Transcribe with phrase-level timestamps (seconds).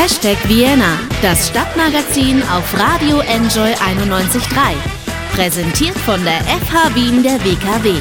[0.00, 4.76] Hashtag Vienna, das Stadtmagazin auf Radio Enjoy 91.3.
[5.34, 7.94] Präsentiert von der FH Wien der WKW.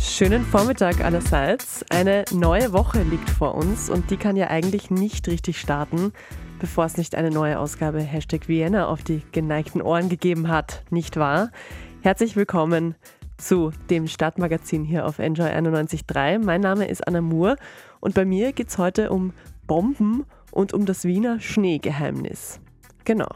[0.00, 1.84] Schönen Vormittag allerseits.
[1.90, 6.12] Eine neue Woche liegt vor uns und die kann ja eigentlich nicht richtig starten,
[6.60, 11.16] bevor es nicht eine neue Ausgabe Hashtag Vienna auf die geneigten Ohren gegeben hat, nicht
[11.16, 11.50] wahr?
[12.02, 12.94] Herzlich willkommen
[13.40, 16.38] zu dem Stadtmagazin hier auf Enjoy 91.3.
[16.38, 17.56] Mein Name ist Anna Moore
[17.98, 19.32] und bei mir geht es heute um
[19.66, 22.60] Bomben und um das Wiener Schneegeheimnis.
[23.04, 23.28] Genau.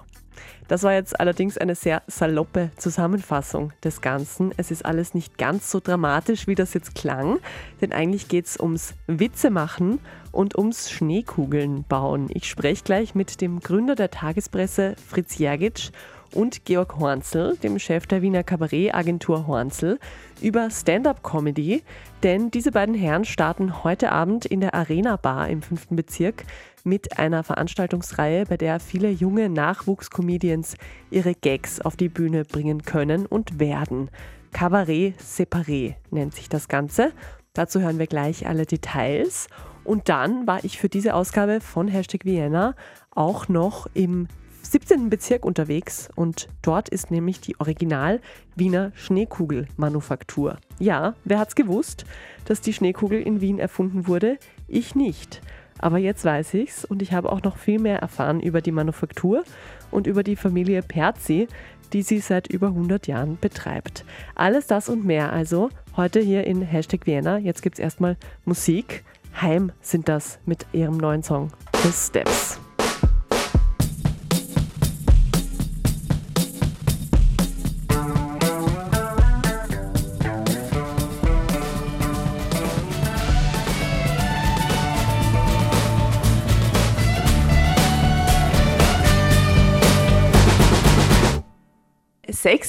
[0.68, 4.52] Das war jetzt allerdings eine sehr saloppe Zusammenfassung des Ganzen.
[4.56, 7.38] Es ist alles nicht ganz so dramatisch, wie das jetzt klang,
[7.80, 10.00] denn eigentlich geht es ums Witzemachen
[10.32, 12.28] und ums Schneekugeln bauen.
[12.32, 15.90] Ich spreche gleich mit dem Gründer der Tagespresse, Fritz Jergic,
[16.34, 19.98] und Georg Hornzel, dem Chef der Wiener Kabarettagentur Hornzel,
[20.42, 21.82] über Stand-up-Comedy,
[22.22, 25.88] denn diese beiden Herren starten heute Abend in der Arena Bar im 5.
[25.90, 26.44] Bezirk
[26.84, 30.76] mit einer Veranstaltungsreihe, bei der viele junge Nachwuchscomedians
[31.10, 34.10] ihre Gags auf die Bühne bringen können und werden.
[34.52, 37.12] Kabarett Separé nennt sich das Ganze.
[37.54, 39.48] Dazu hören wir gleich alle Details.
[39.84, 42.74] Und dann war ich für diese Ausgabe von Hashtag Vienna
[43.10, 44.28] auch noch im
[44.64, 45.10] 17.
[45.10, 48.20] Bezirk unterwegs und dort ist nämlich die Original
[48.56, 50.56] Wiener Schneekugelmanufaktur.
[50.78, 52.04] Ja, wer hat's gewusst,
[52.46, 54.38] dass die Schneekugel in Wien erfunden wurde?
[54.66, 55.42] Ich nicht.
[55.78, 59.44] Aber jetzt weiß ich's und ich habe auch noch viel mehr erfahren über die Manufaktur
[59.90, 61.46] und über die Familie Perzi,
[61.92, 64.04] die sie seit über 100 Jahren betreibt.
[64.34, 67.38] Alles das und mehr also heute hier in Hashtag Vienna.
[67.38, 69.04] Jetzt gibt's erstmal Musik.
[69.40, 71.50] Heim sind das mit ihrem neuen Song
[71.82, 72.63] The Steps.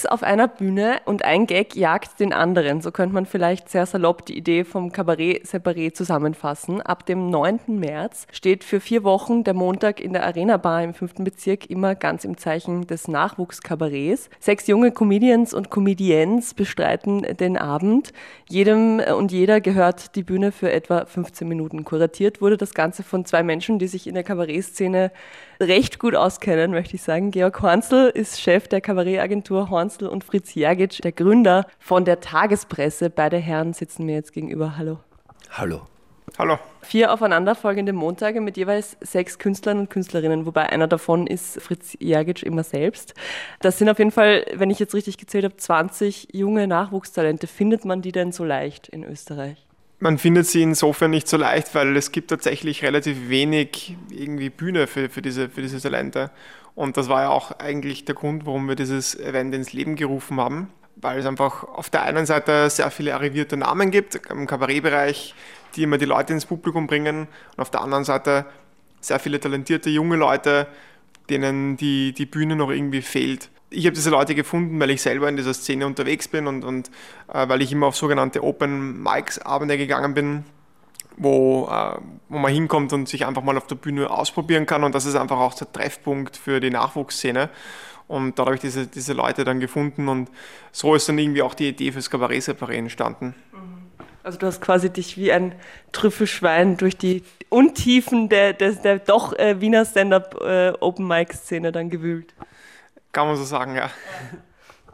[0.08, 2.82] Auf einer Bühne und ein Gag jagt den anderen.
[2.82, 6.82] So könnte man vielleicht sehr salopp die Idee vom Kabarett separé zusammenfassen.
[6.82, 7.62] Ab dem 9.
[7.68, 11.16] März steht für vier Wochen der Montag in der Arena Bar im 5.
[11.20, 14.30] Bezirk immer ganz im Zeichen des Nachwuchskabarets.
[14.40, 18.12] Sechs junge Comedians und Comedians bestreiten den Abend.
[18.50, 21.84] Jedem und jeder gehört die Bühne für etwa 15 Minuten.
[21.84, 25.12] Kuratiert wurde das Ganze von zwei Menschen, die sich in der Kabarettszene
[25.60, 27.32] recht gut auskennen, möchte ich sagen.
[27.32, 33.10] Georg Hornzel ist Chef der Kabarettagentur Hornzel und Fritz Jergic, der Gründer von der Tagespresse.
[33.10, 34.78] Beide Herren sitzen mir jetzt gegenüber.
[34.78, 35.00] Hallo.
[35.52, 35.82] Hallo.
[36.38, 36.60] Hallo.
[36.82, 42.44] Vier aufeinanderfolgende Montage mit jeweils sechs Künstlern und Künstlerinnen, wobei einer davon ist Fritz Jergic
[42.44, 43.14] immer selbst.
[43.62, 47.48] Das sind auf jeden Fall, wenn ich jetzt richtig gezählt habe, 20 junge Nachwuchstalente.
[47.48, 49.66] Findet man die denn so leicht in Österreich?
[50.00, 54.88] Man findet sie insofern nicht so leicht, weil es gibt tatsächlich relativ wenig irgendwie Bühne
[54.88, 56.32] für, für, diese, für diese Talente.
[56.76, 60.40] Und das war ja auch eigentlich der Grund, warum wir dieses Event ins Leben gerufen
[60.40, 65.34] haben, weil es einfach auf der einen Seite sehr viele arrivierte Namen gibt im Kabarettbereich,
[65.76, 68.46] die immer die Leute ins Publikum bringen und auf der anderen Seite
[69.00, 70.68] sehr viele talentierte junge Leute,
[71.30, 75.28] denen die, die Bühne noch irgendwie fehlt ich habe diese Leute gefunden, weil ich selber
[75.28, 76.90] in dieser Szene unterwegs bin und, und
[77.34, 80.46] äh, weil ich immer auf sogenannte Open Mics Abende gegangen bin,
[81.18, 81.98] wo, äh,
[82.30, 84.84] wo man hinkommt und sich einfach mal auf der Bühne ausprobieren kann.
[84.84, 87.50] Und das ist einfach auch der Treffpunkt für die Nachwuchsszene.
[88.08, 90.30] Und da habe ich diese, diese Leute dann gefunden und
[90.72, 93.34] so ist dann irgendwie auch die Idee fürs Kabarett Separé entstanden.
[94.22, 95.56] Also du hast quasi dich wie ein
[95.92, 100.74] Trüffelschwein durch die Untiefen der, der, der doch äh, Wiener Stand-up äh,
[101.72, 102.34] dann gewühlt.
[103.16, 103.90] Kann man so sagen, ja.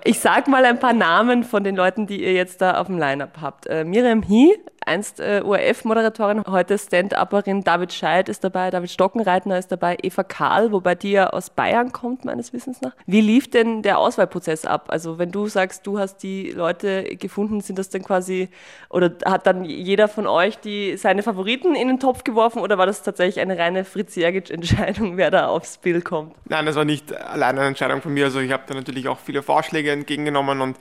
[0.03, 2.99] Ich sag mal ein paar Namen von den Leuten, die ihr jetzt da auf dem
[2.99, 3.65] Line-Up habt.
[3.65, 7.63] Äh, Miriam Hie, einst äh, ORF-Moderatorin, heute Stand-Upperin.
[7.63, 11.91] David Scheid ist dabei, David Stockenreitner ist dabei, Eva Karl, wobei die ja aus Bayern
[11.91, 12.93] kommt, meines Wissens nach.
[13.05, 14.85] Wie lief denn der Auswahlprozess ab?
[14.89, 18.49] Also wenn du sagst, du hast die Leute gefunden, sind das denn quasi,
[18.89, 22.85] oder hat dann jeder von euch die, seine Favoriten in den Topf geworfen oder war
[22.85, 26.33] das tatsächlich eine reine Fritz Jergic-Entscheidung, wer da aufs Bild kommt?
[26.45, 28.25] Nein, das war nicht alleine eine Entscheidung von mir.
[28.25, 30.77] Also ich habe da natürlich auch viele Vorschläge entgegengenommen und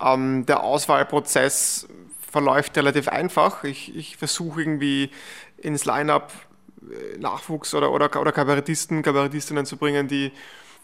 [0.00, 1.88] ähm, der Auswahlprozess
[2.34, 3.62] verläuft relativ einfach.
[3.62, 5.08] Ich, ich versuche irgendwie
[5.56, 6.32] ins Line-up
[6.82, 10.32] äh, Nachwuchs oder, oder, oder Kabarettisten, Kabarettistinnen zu bringen, die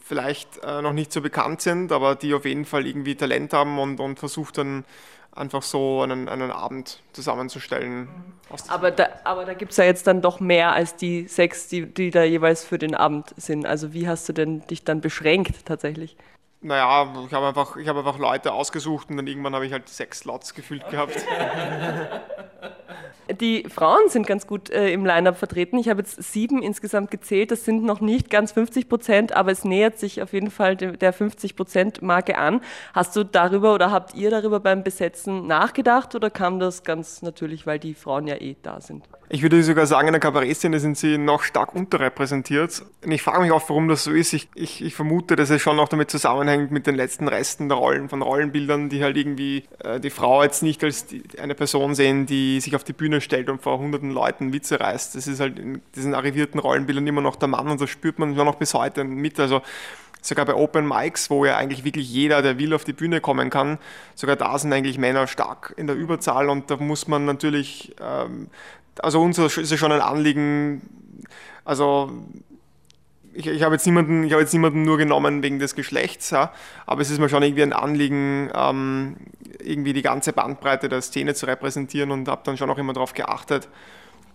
[0.01, 3.79] vielleicht äh, noch nicht so bekannt sind, aber die auf jeden Fall irgendwie Talent haben
[3.79, 4.85] und, und versuche dann
[5.33, 8.07] einfach so einen, einen Abend zusammenzustellen.
[8.69, 11.85] Aber da, aber da gibt es ja jetzt dann doch mehr als die sechs, die,
[11.85, 13.65] die da jeweils für den Abend sind.
[13.65, 16.15] Also wie hast du denn dich dann beschränkt tatsächlich?
[16.63, 20.19] Naja, ich habe einfach, hab einfach Leute ausgesucht und dann irgendwann habe ich halt sechs
[20.19, 21.15] Slots gefüllt gehabt.
[23.39, 25.77] Die Frauen sind ganz gut äh, im Line-Up vertreten.
[25.77, 27.51] Ich habe jetzt sieben insgesamt gezählt.
[27.51, 31.13] Das sind noch nicht ganz 50 Prozent, aber es nähert sich auf jeden Fall der
[31.13, 32.61] 50 Prozent Marke an.
[32.93, 37.65] Hast du darüber oder habt ihr darüber beim Besetzen nachgedacht oder kam das ganz natürlich,
[37.65, 39.07] weil die Frauen ja eh da sind?
[39.33, 42.83] Ich würde sogar sagen, in der Kabarettszene sind sie noch stark unterrepräsentiert.
[43.01, 44.33] Und ich frage mich auch, warum das so ist.
[44.33, 47.77] Ich, ich, ich, vermute, dass es schon noch damit zusammenhängt mit den letzten Resten der
[47.77, 51.95] Rollen, von Rollenbildern, die halt irgendwie äh, die Frau jetzt nicht als die, eine Person
[51.95, 55.15] sehen, die sich auf die Bühne stellt und vor hunderten Leuten Witze reißt.
[55.15, 58.35] Das ist halt in diesen arrivierten Rollenbildern immer noch der Mann und das spürt man
[58.35, 59.39] ja noch bis heute mit.
[59.39, 59.61] Also
[60.21, 63.49] sogar bei Open Mics, wo ja eigentlich wirklich jeder, der will, auf die Bühne kommen
[63.49, 63.79] kann,
[64.15, 68.49] sogar da sind eigentlich Männer stark in der Überzahl und da muss man natürlich ähm,
[69.01, 70.81] also uns ist es schon ein Anliegen,
[71.65, 72.11] also
[73.33, 76.51] ich, ich habe jetzt, niemanden, jetzt niemanden nur genommen wegen des Geschlechts, ja,
[76.85, 79.17] aber es ist mir schon irgendwie ein Anliegen, ähm,
[79.59, 83.13] irgendwie die ganze Bandbreite der Szene zu repräsentieren und habe dann schon auch immer darauf
[83.13, 83.69] geachtet,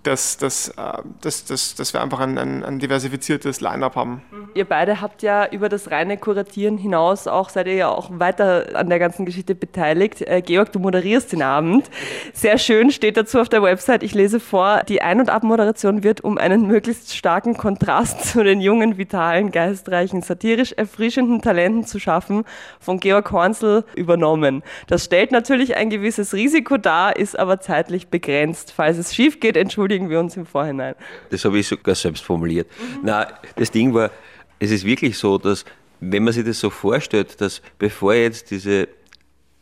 [0.06, 0.73] dass, dass, äh,
[1.20, 4.23] dass, dass, dass wir einfach ein, ein, ein diversifiziertes Line-up haben.
[4.55, 8.67] Ihr beide habt ja über das reine Kuratieren hinaus auch, seid ihr ja auch weiter
[8.75, 10.23] an der ganzen Geschichte beteiligt.
[10.23, 11.91] Äh, Georg, du moderierst den Abend.
[12.32, 16.20] Sehr schön steht dazu auf der Website, ich lese vor, die Ein- und Abmoderation wird
[16.20, 22.44] um einen möglichst starken Kontrast zu den jungen, vitalen, geistreichen, satirisch erfrischenden Talenten zu schaffen,
[22.79, 24.62] von Georg Hornsel übernommen.
[24.87, 28.73] Das stellt natürlich ein gewisses Risiko dar, ist aber zeitlich begrenzt.
[28.75, 30.94] Falls es schief geht, entschuldigt entschuldigen wir uns im Vorhinein.
[31.31, 32.69] Das habe ich sogar selbst formuliert.
[32.78, 33.00] Mhm.
[33.02, 33.26] Na,
[33.56, 34.10] das Ding war,
[34.58, 35.64] es ist wirklich so, dass
[36.00, 38.88] wenn man sich das so vorstellt, dass bevor jetzt diese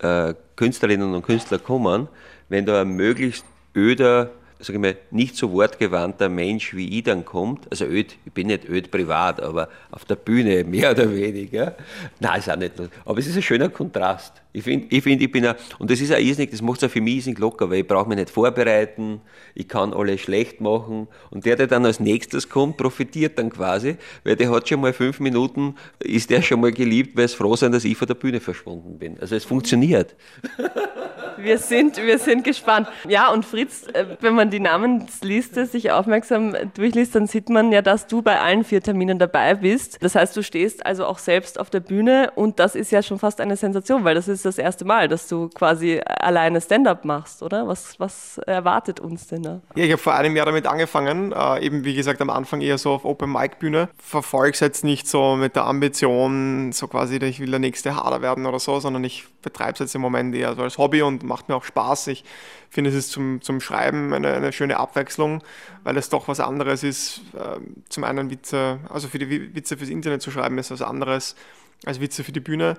[0.00, 2.08] äh, Künstlerinnen und Künstler kommen,
[2.48, 3.44] wenn da ein möglichst
[3.74, 8.32] öder sage ich mal, nicht so wortgewandter Mensch wie ich dann kommt, also öd, ich
[8.32, 11.76] bin nicht öd privat, aber auf der Bühne mehr oder weniger,
[12.20, 12.72] nein, ist auch nicht,
[13.04, 14.40] aber es ist ein schöner Kontrast.
[14.52, 16.88] Ich finde, ich, find, ich bin ein, und das ist auch irrsinnig, das macht es
[16.88, 19.20] auch für mich irrsinnig locker, weil ich brauche mich nicht vorbereiten,
[19.54, 23.96] ich kann alles schlecht machen und der, der dann als nächstes kommt, profitiert dann quasi,
[24.22, 27.56] weil der hat schon mal fünf Minuten, ist der schon mal geliebt, weil es froh
[27.56, 29.18] sein, dass ich von der Bühne verschwunden bin.
[29.20, 30.14] Also es funktioniert.
[31.38, 32.88] Wir sind, wir sind gespannt.
[33.08, 37.82] Ja, und Fritz, äh, wenn man die Namensliste sich aufmerksam durchliest, dann sieht man ja,
[37.82, 40.02] dass du bei allen vier Terminen dabei bist.
[40.02, 43.18] Das heißt, du stehst also auch selbst auf der Bühne und das ist ja schon
[43.18, 47.42] fast eine Sensation, weil das ist das erste Mal, dass du quasi alleine Stand-up machst,
[47.42, 47.66] oder?
[47.66, 49.60] Was, was erwartet uns denn da?
[49.74, 52.78] Ja, ich habe vor einem Jahr damit angefangen, äh, eben wie gesagt am Anfang eher
[52.78, 53.88] so auf Open-Mic-Bühne.
[53.98, 58.22] Verfolge es jetzt nicht so mit der Ambition, so quasi, ich will der nächste Hader
[58.22, 61.23] werden oder so, sondern ich betreibe es jetzt im Moment eher so als Hobby und
[61.24, 62.08] macht mir auch Spaß.
[62.08, 62.24] Ich
[62.70, 65.42] finde, es ist zum, zum Schreiben eine, eine schöne Abwechslung,
[65.82, 67.22] weil es doch was anderes ist.
[67.34, 71.36] Äh, zum einen Witze, also für die Witze fürs Internet zu schreiben, ist was anderes
[71.84, 72.76] als Witze für die Bühne.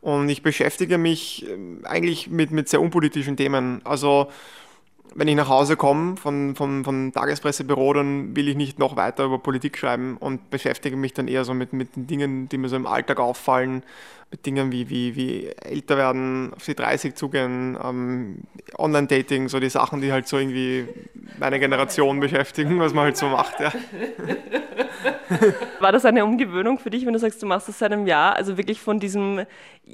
[0.00, 3.80] Und ich beschäftige mich ähm, eigentlich mit, mit sehr unpolitischen Themen.
[3.84, 4.30] Also
[5.14, 9.24] wenn ich nach Hause komme von, von, von Tagespressebüro, dann will ich nicht noch weiter
[9.24, 12.68] über Politik schreiben und beschäftige mich dann eher so mit, mit den Dingen, die mir
[12.68, 13.82] so im Alltag auffallen,
[14.30, 18.38] mit Dingen wie, wie, wie älter werden, auf die 30 zugehen, ähm,
[18.76, 20.88] Online-Dating, so die Sachen, die halt so irgendwie
[21.38, 23.60] meine Generation beschäftigen, was man halt so macht.
[23.60, 23.72] Ja.
[25.80, 28.36] War das eine Umgewöhnung für dich, wenn du sagst, du machst das seit einem Jahr?
[28.36, 29.44] Also wirklich von diesem,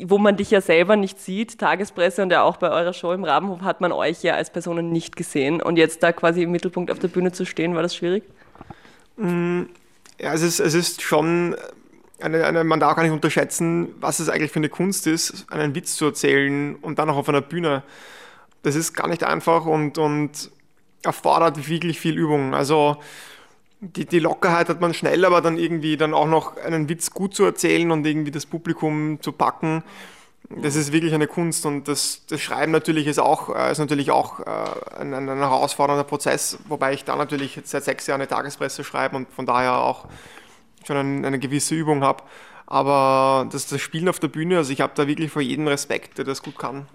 [0.05, 3.25] wo man dich ja selber nicht sieht, Tagespresse und ja auch bei eurer Show im
[3.25, 5.62] Rabenhof hat man euch ja als Personen nicht gesehen.
[5.62, 8.25] Und jetzt da quasi im Mittelpunkt auf der Bühne zu stehen, war das schwierig?
[9.16, 9.62] Mm,
[10.19, 11.57] ja, es ist, es ist schon
[12.21, 15.75] eine, eine, man darf gar nicht unterschätzen, was es eigentlich für eine Kunst ist, einen
[15.75, 17.83] Witz zu erzählen und dann auch auf einer Bühne.
[18.62, 20.50] Das ist gar nicht einfach und, und
[21.02, 22.55] erfordert wirklich viel Übung.
[22.55, 22.99] Also
[23.81, 27.35] die, die Lockerheit hat man schnell, aber dann irgendwie dann auch noch einen Witz gut
[27.35, 29.83] zu erzählen und irgendwie das Publikum zu packen,
[30.51, 34.11] das ist wirklich eine Kunst und das, das Schreiben natürlich ist auch, äh, ist natürlich
[34.11, 38.83] auch äh, ein, ein, herausfordernder Prozess, wobei ich da natürlich seit sechs Jahren eine Tagespresse
[38.83, 40.07] schreibe und von daher auch
[40.85, 42.25] schon eine, eine gewisse Übung habe.
[42.71, 46.19] Aber das, das Spielen auf der Bühne, also ich habe da wirklich vor jedem Respekt,
[46.19, 46.87] der das gut kann.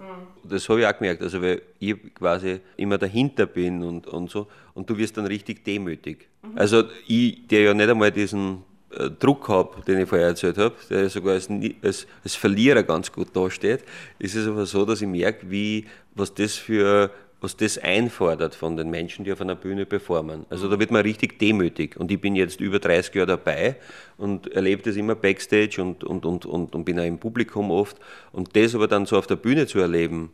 [0.42, 4.46] Das habe ich auch gemerkt, also weil ich quasi immer dahinter bin und, und so
[4.72, 6.28] und du wirst dann richtig demütig.
[6.42, 6.52] Mhm.
[6.56, 10.74] Also ich, der ja nicht einmal diesen äh, Druck habe, den ich vorher erzählt habe,
[10.88, 11.50] der sogar als,
[11.82, 13.84] als, als Verlierer ganz gut dasteht,
[14.18, 18.76] ist es aber so, dass ich merke, wie, was das für was das einfordert von
[18.76, 20.46] den Menschen, die auf einer Bühne performen.
[20.48, 21.96] Also da wird man richtig demütig.
[21.96, 23.76] Und ich bin jetzt über 30 Jahre dabei
[24.16, 27.98] und erlebe das immer backstage und, und, und, und, und bin auch im Publikum oft.
[28.32, 30.30] Und das aber dann so auf der Bühne zu erleben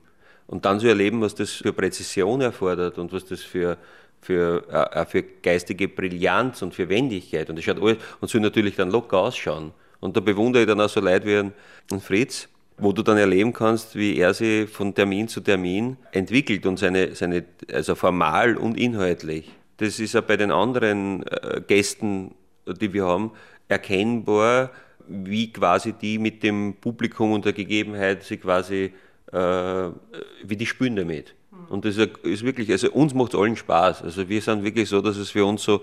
[0.46, 3.78] und dann zu erleben, was das für Präzision erfordert und was das für,
[4.20, 7.50] für, äh, für geistige Brillanz und für Wendigkeit.
[7.50, 9.72] Und das schaut alles, und soll natürlich dann locker ausschauen.
[9.98, 13.52] Und da bewundere ich dann auch so Leute wie ein Fritz, wo du dann erleben
[13.52, 18.78] kannst, wie er sich von Termin zu Termin entwickelt und seine, seine also formal und
[18.78, 19.50] inhaltlich.
[19.76, 22.34] Das ist ja bei den anderen äh, Gästen,
[22.66, 23.32] die wir haben,
[23.68, 24.70] erkennbar,
[25.08, 28.92] wie quasi die mit dem Publikum und der Gegebenheit sich quasi,
[29.32, 31.34] äh, wie die spüren damit.
[31.68, 34.02] Und das ist wirklich, also uns macht es allen Spaß.
[34.02, 35.82] Also wir sind wirklich so, dass es für uns so,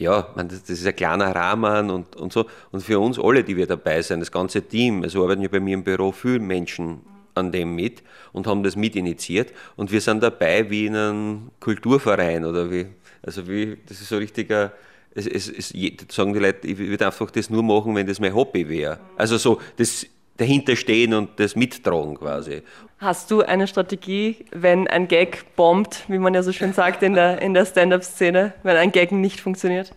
[0.00, 2.46] ja, man, das ist ein kleiner Rahmen und, und so.
[2.72, 5.60] Und für uns alle, die wir dabei sind, das ganze Team, also arbeiten ja bei
[5.60, 7.02] mir im Büro viele Menschen
[7.34, 8.02] an dem mit
[8.32, 9.52] und haben das mit initiiert.
[9.76, 12.86] Und wir sind dabei wie in einem Kulturverein oder wie,
[13.22, 14.72] also wie, das ist so richtiger,
[15.14, 15.74] es, es, es,
[16.08, 18.98] sagen die Leute, ich würde einfach das nur machen, wenn das mein Hobby wäre.
[19.18, 20.06] Also so, das
[20.40, 22.62] dahinter stehen und das mittragen quasi.
[22.98, 27.14] Hast du eine Strategie, wenn ein Gag bombt, wie man ja so schön sagt in
[27.14, 29.92] der, in der Stand-up-Szene, wenn ein Gag nicht funktioniert?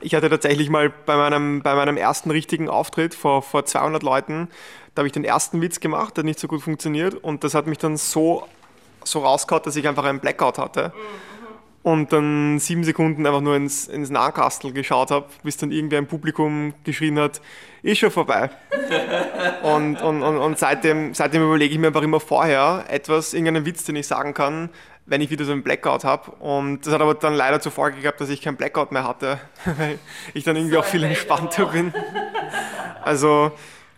[0.00, 4.48] Ich hatte tatsächlich mal bei meinem, bei meinem ersten richtigen Auftritt vor, vor 200 Leuten,
[4.94, 7.66] da habe ich den ersten Witz gemacht, der nicht so gut funktioniert und das hat
[7.66, 8.44] mich dann so,
[9.04, 10.92] so rausgehauen, dass ich einfach einen Blackout hatte.
[10.94, 11.37] Mhm
[11.92, 16.06] und dann sieben Sekunden einfach nur ins, ins Nahkastel geschaut habe, bis dann irgendwer im
[16.06, 17.40] Publikum geschrien hat,
[17.82, 18.50] ist schon vorbei.
[19.62, 23.84] und und, und, und seitdem, seitdem überlege ich mir einfach immer vorher etwas, irgendeinen Witz,
[23.84, 24.68] den ich sagen kann,
[25.06, 26.30] wenn ich wieder so einen Blackout habe.
[26.32, 29.40] Und das hat aber dann leider zur Folge gehabt, dass ich keinen Blackout mehr hatte,
[29.64, 29.98] weil
[30.34, 31.94] ich dann irgendwie so auch viel entspannter bin.
[33.02, 33.52] Also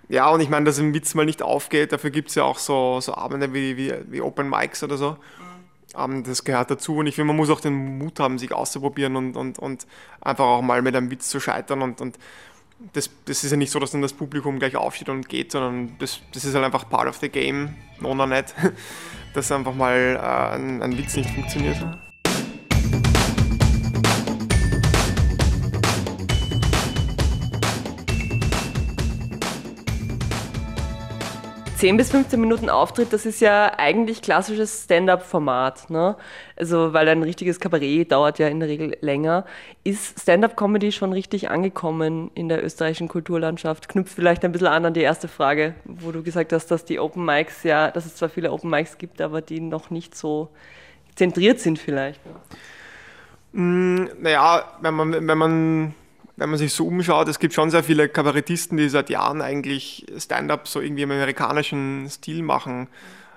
[0.09, 2.59] ja, und ich meine, dass ein Witz mal nicht aufgeht, dafür gibt es ja auch
[2.59, 5.17] so, so Abende wie, wie, wie Open Mics oder so.
[5.97, 9.17] Ähm, das gehört dazu und ich finde, man muss auch den Mut haben, sich auszuprobieren
[9.17, 9.87] und, und, und
[10.21, 12.19] einfach auch mal mit einem Witz zu scheitern und, und
[12.93, 15.97] das, das ist ja nicht so, dass dann das Publikum gleich aufsteht und geht, sondern
[15.99, 18.55] das, das ist halt einfach part of the game, no, no, nicht,
[19.35, 21.77] dass einfach mal äh, ein, ein Witz nicht funktioniert.
[31.81, 35.89] 10 bis 15 Minuten Auftritt, das ist ja eigentlich klassisches Stand-up-Format.
[35.89, 36.15] Ne?
[36.55, 39.47] Also, weil ein richtiges Kabarett dauert ja in der Regel länger.
[39.83, 43.89] Ist Stand-up-Comedy schon richtig angekommen in der österreichischen Kulturlandschaft?
[43.89, 47.01] Knüpft vielleicht ein bisschen an an die erste Frage, wo du gesagt hast, dass die
[47.01, 50.51] Open Mics ja, dass es zwar viele Open Mics gibt, aber die noch nicht so
[51.15, 52.21] zentriert sind vielleicht.
[53.53, 55.95] Mm, naja, wenn man, wenn man
[56.37, 60.07] wenn man sich so umschaut, es gibt schon sehr viele Kabarettisten, die seit Jahren eigentlich
[60.19, 62.89] Stand-up so irgendwie im amerikanischen Stil machen.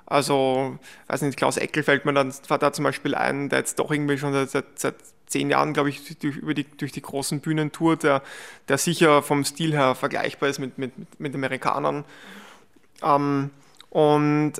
[0.05, 3.91] Also, weiß nicht, Klaus Eckel fällt mir dann da zum Beispiel ein, der jetzt doch
[3.91, 4.95] irgendwie schon seit, seit
[5.27, 8.21] zehn Jahren, glaube ich, durch, über die, durch die großen Bühnen tourt, der,
[8.67, 12.05] der sicher vom Stil her vergleichbar ist mit, mit, mit Amerikanern.
[13.01, 13.49] Ähm,
[13.93, 14.53] und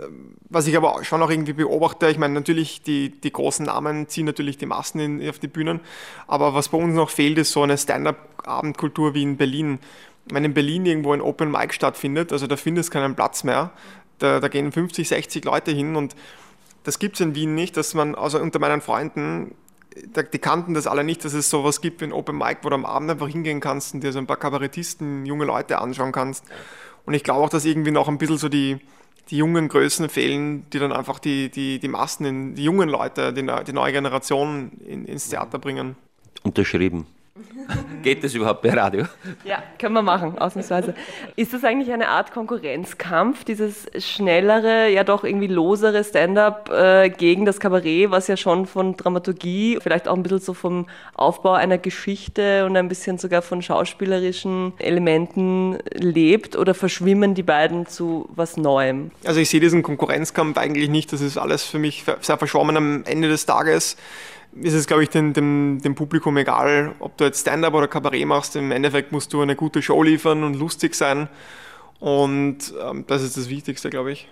[0.48, 4.28] was ich aber schon auch irgendwie beobachte, ich meine, natürlich, die, die großen Namen ziehen
[4.28, 5.80] natürlich die Massen in, auf die Bühnen,
[6.28, 9.80] aber was bei uns noch fehlt, ist so eine Stand-up-Abendkultur wie in Berlin.
[10.28, 13.72] Wenn in Berlin irgendwo ein Open Mic stattfindet, also da findest du keinen Platz mehr,
[14.20, 16.16] da, da gehen 50, 60 Leute hin und
[16.84, 19.56] das gibt es in Wien nicht, dass man, also unter meinen Freunden,
[19.96, 22.76] die kannten das alle nicht, dass es sowas gibt wie ein Open Mic, wo du
[22.76, 26.46] am Abend einfach hingehen kannst und dir so ein paar Kabarettisten, junge Leute anschauen kannst.
[27.06, 28.80] Und ich glaube auch, dass irgendwie noch ein bisschen so die,
[29.30, 33.46] die jungen Größen fehlen, die dann einfach die, die, die Massen, die jungen Leute, die,
[33.66, 35.96] die neue Generation in, ins Theater bringen.
[36.44, 37.06] Unterschrieben.
[38.04, 39.06] Geht das überhaupt bei Radio?
[39.44, 40.94] Ja, können wir machen, ausnahmsweise.
[41.36, 47.46] Ist das eigentlich eine Art Konkurrenzkampf, dieses schnellere, ja doch irgendwie losere Stand-up äh, gegen
[47.46, 51.80] das Kabarett, was ja schon von Dramaturgie, vielleicht auch ein bisschen so vom Aufbau einer
[51.80, 56.56] Geschichte und ein bisschen sogar von schauspielerischen Elementen lebt?
[56.56, 59.10] Oder verschwimmen die beiden zu was Neuem?
[59.26, 61.12] Also ich sehe diesen Konkurrenzkampf eigentlich nicht.
[61.12, 63.98] Das ist alles für mich sehr verschwommen am Ende des Tages
[64.62, 68.26] ist es, glaube ich, dem, dem, dem Publikum egal, ob du jetzt Stand-up oder Kabarett
[68.26, 68.56] machst.
[68.56, 71.28] Im Endeffekt musst du eine gute Show liefern und lustig sein.
[72.00, 74.28] Und ähm, das ist das Wichtigste, glaube ich.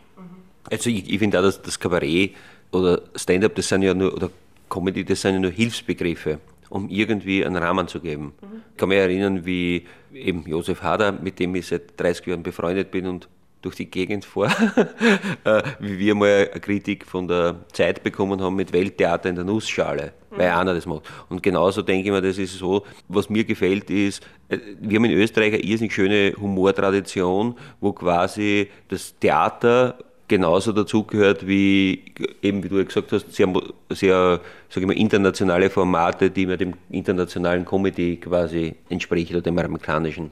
[0.70, 2.32] Also ich, ich finde auch, dass das Kabarett
[2.72, 4.30] oder Stand-up, das sind ja nur, oder
[4.70, 8.34] Comedy, das sind ja nur Hilfsbegriffe, um irgendwie einen Rahmen zu geben.
[8.42, 8.62] Mhm.
[8.72, 12.92] Ich kann mich erinnern, wie eben Josef Hader, mit dem ich seit 30 Jahren befreundet
[12.92, 13.28] bin und
[13.62, 14.48] durch die Gegend vor,
[15.44, 19.46] äh, wie wir mal eine Kritik von der Zeit bekommen haben mit Welttheater in der
[19.46, 20.38] Nussschale, mhm.
[20.38, 21.04] weil einer das macht.
[21.30, 25.06] Und genauso denke ich mir, das ist so, was mir gefällt ist, äh, wir haben
[25.06, 29.98] in Österreich eine irrsinnig schöne Humortradition, wo quasi das Theater
[30.32, 32.06] genauso dazugehört wie,
[32.42, 33.52] eben wie du ja gesagt hast, sehr,
[33.90, 34.40] sehr
[34.70, 40.32] sag ich mal, internationale Formate, die mir dem internationalen Comedy quasi entsprechen oder dem amerikanischen.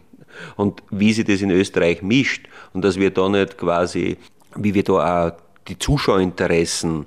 [0.56, 4.18] Und wie sich das in Österreich mischt und dass wir da nicht quasi,
[4.56, 5.32] wie wir da auch
[5.68, 7.06] die Zuschauerinteressen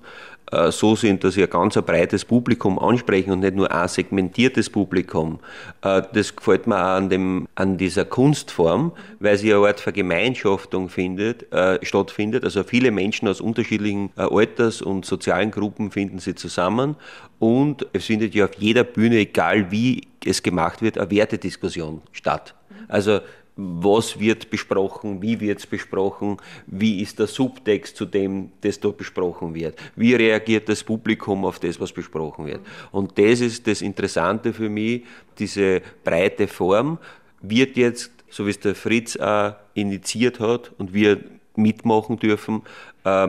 [0.71, 5.41] so sind, dass sie ein ganz breites Publikum ansprechen und nicht nur ein segmentiertes Publikum.
[5.83, 10.89] Äh, das gefällt mir auch an, dem, an dieser Kunstform, weil sie eine Art Vergemeinschaftung
[10.89, 12.45] findet, äh, stattfindet.
[12.45, 16.97] Also viele Menschen aus unterschiedlichen Alters- und sozialen Gruppen finden sie zusammen
[17.39, 22.55] und es findet ja auf jeder Bühne, egal wie es gemacht wird, eine Wertediskussion statt.
[22.89, 23.21] Also
[23.57, 28.97] was wird besprochen, wie wird es besprochen, wie ist der Subtext zu dem, das dort
[28.97, 32.61] besprochen wird, wie reagiert das Publikum auf das, was besprochen wird.
[32.93, 35.05] Und das ist das Interessante für mich,
[35.39, 36.99] diese breite Form
[37.43, 41.21] wird jetzt, so wie es der Fritz auch initiiert hat und wir
[41.55, 42.63] mitmachen dürfen,
[43.05, 43.29] äh,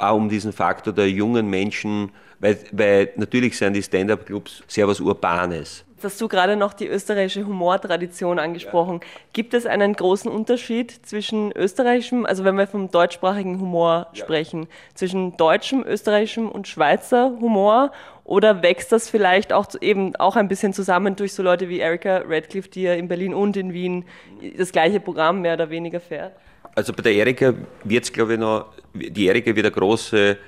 [0.00, 5.00] auch um diesen Faktor der jungen Menschen, weil, weil natürlich sind die Stand-up-Clubs sehr was
[5.00, 9.00] Urbanes hast du gerade noch die österreichische Humortradition angesprochen.
[9.02, 9.08] Ja.
[9.32, 14.24] Gibt es einen großen Unterschied zwischen österreichischem, also wenn wir vom deutschsprachigen Humor ja.
[14.24, 17.92] sprechen, zwischen deutschem, österreichischem und Schweizer Humor?
[18.24, 22.22] Oder wächst das vielleicht auch eben auch ein bisschen zusammen durch so Leute wie Erika
[22.26, 24.06] Radcliffe, die ja in Berlin und in Wien
[24.56, 26.32] das gleiche Programm mehr oder weniger fährt?
[26.74, 27.52] Also bei der Erika
[27.84, 30.38] wird es, glaube ich, noch, die Erika wird eine große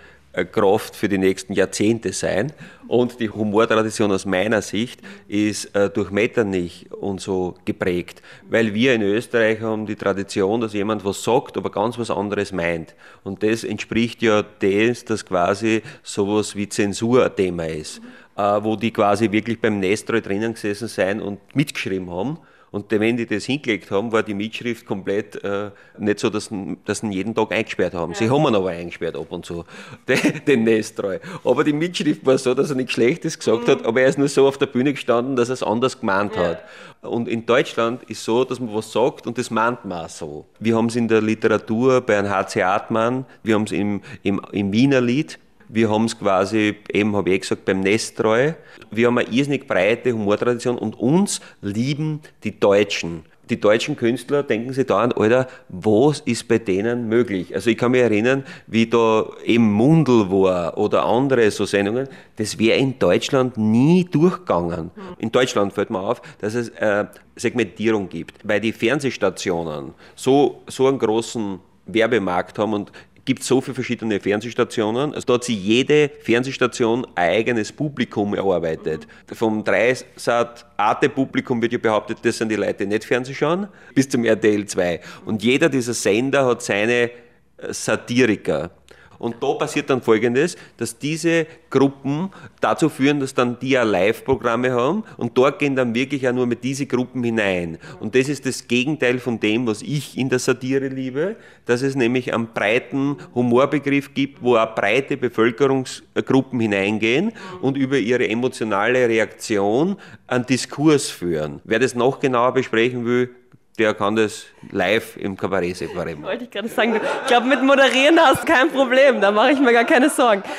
[0.45, 2.53] Kraft für die nächsten Jahrzehnte sein.
[2.89, 8.95] Und die Humortradition aus meiner Sicht ist äh, durch Metternich und so geprägt, weil wir
[8.95, 12.95] in Österreich haben die Tradition, dass jemand was sagt, aber ganz was anderes meint.
[13.25, 18.01] Und das entspricht ja dem, dass quasi sowas wie Zensur ein Thema ist,
[18.37, 22.39] äh, wo die quasi wirklich beim Nestroy drinnen gesessen sein und mitgeschrieben haben
[22.77, 26.51] und wenn die das hingelegt haben, war die Mitschrift komplett äh, nicht so, dass,
[26.85, 28.13] dass sie ihn jeden Tag eingesperrt haben.
[28.13, 28.19] Ja.
[28.19, 29.65] Sie haben ihn aber eingesperrt ab und zu,
[30.09, 31.19] den, den Nestreu.
[31.43, 33.71] Aber die Mitschrift war so, dass er nichts Schlechtes gesagt mhm.
[33.71, 36.37] hat, aber er ist nur so auf der Bühne gestanden, dass er es anders gemeint
[36.37, 36.49] ja.
[36.49, 36.65] hat.
[37.01, 40.45] Und in Deutschland ist so, dass man was sagt und das meint man auch so.
[40.61, 42.63] Wir haben es in der Literatur bei einem H.C.
[42.63, 47.31] Hartmann, wir haben es im, im, im Wiener Lied, wir haben es quasi, eben habe
[47.31, 48.53] ich eh gesagt, beim Nesttreu.
[48.91, 53.25] Wir haben eine irrsinnig breite Humortradition und uns lieben die Deutschen.
[53.49, 57.55] Die deutschen Künstler denken sich da an, Alter, was ist bei denen möglich?
[57.55, 62.59] Also ich kann mich erinnern, wie da eben Mundel war oder andere so Sendungen, das
[62.59, 64.91] wäre in Deutschland nie durchgegangen.
[65.19, 67.05] In Deutschland fällt mir auf, dass es äh,
[67.37, 72.91] Segmentierung gibt, weil die Fernsehstationen so, so einen großen Werbemarkt haben und
[73.27, 75.13] gibt so viele verschiedene Fernsehstationen.
[75.13, 79.07] Also da hat sich jede Fernsehstation ein eigenes Publikum erarbeitet.
[79.33, 84.09] Vom Dreisat Arte-Publikum wird ja behauptet, das sind die Leute, die nicht Fernseh schauen, bis
[84.09, 85.01] zum RTL 2.
[85.27, 87.11] Und jeder dieser Sender hat seine
[87.59, 88.71] äh, Satiriker.
[89.19, 94.73] Und da passiert dann Folgendes, dass diese Gruppen dazu führen, dass dann die ja Live-Programme
[94.73, 97.79] haben und dort gehen dann wirklich auch nur mit diese Gruppen hinein.
[98.01, 101.95] Und das ist das Gegenteil von dem, was ich in der Satire liebe, dass es
[101.95, 109.97] nämlich einen breiten Humorbegriff gibt, wo auch breite Bevölkerungsgruppen hineingehen und über ihre emotionale Reaktion
[110.27, 111.61] einen Diskurs führen.
[111.65, 113.31] Wer das noch genauer besprechen will,
[113.79, 116.23] der kann das live im Kabarett separieren.
[116.23, 119.61] Wollte ich gerade sagen, ich glaube, mit Moderieren hast du kein Problem, da mache ich
[119.61, 120.43] mir gar keine Sorgen.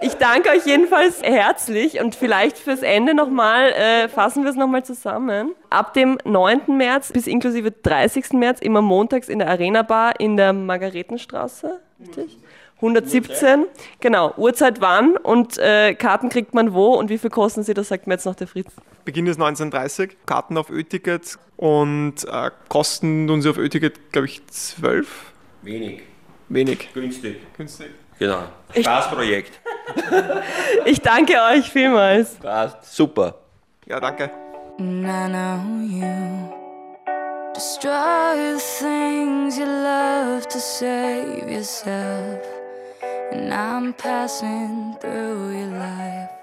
[0.00, 4.84] Ich danke euch jedenfalls herzlich und vielleicht fürs Ende nochmal, äh, fassen wir es nochmal
[4.84, 5.54] zusammen.
[5.70, 6.76] Ab dem 9.
[6.76, 8.34] März bis inklusive 30.
[8.34, 12.38] März immer montags in der Arena Bar in der Margaretenstraße, richtig?
[12.78, 13.66] 117,
[14.00, 14.32] genau.
[14.36, 18.06] Uhrzeit wann und äh, Karten kriegt man wo und wie viel kosten sie, das sagt
[18.06, 18.72] mir jetzt noch der Fritz.
[19.04, 24.46] Beginn ist 1930, Karten auf Ö-Ticket und äh, kosten tun sie auf Ö-Ticket, glaube ich,
[24.46, 25.32] 12.
[25.62, 26.02] Wenig.
[26.48, 26.88] Wenig.
[26.94, 27.36] Günstig.
[27.56, 27.88] Günstig.
[28.18, 28.44] Genau.
[28.76, 29.60] Spaßprojekt.
[30.84, 32.34] ich danke euch vielmals.
[32.36, 32.94] Passt.
[32.94, 33.34] Super.
[33.86, 34.30] Ja, danke.
[37.54, 42.57] Destroy the things you love to save yourself.
[43.32, 46.38] And I'm passing through your life.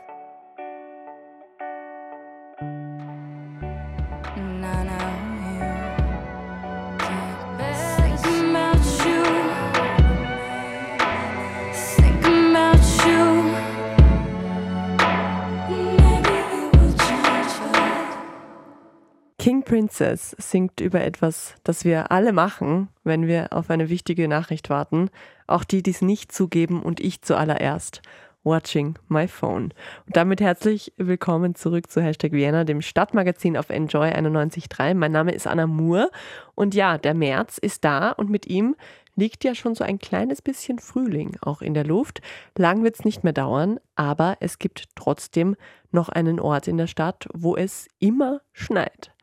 [19.46, 24.72] King Princess singt über etwas, das wir alle machen, wenn wir auf eine wichtige Nachricht
[24.72, 25.12] warten.
[25.48, 28.02] Auch die, die es nicht zugeben und ich zuallererst.
[28.44, 29.74] Watching my phone.
[30.06, 34.94] Und damit herzlich willkommen zurück zu Hashtag Vienna, dem Stadtmagazin auf Enjoy 91.3.
[34.94, 36.12] Mein Name ist Anna Moore
[36.54, 38.76] und ja, der März ist da und mit ihm
[39.16, 42.22] liegt ja schon so ein kleines bisschen Frühling auch in der Luft.
[42.56, 45.56] Lang wird es nicht mehr dauern, aber es gibt trotzdem
[45.92, 49.15] noch einen Ort in der Stadt, wo es immer schneit.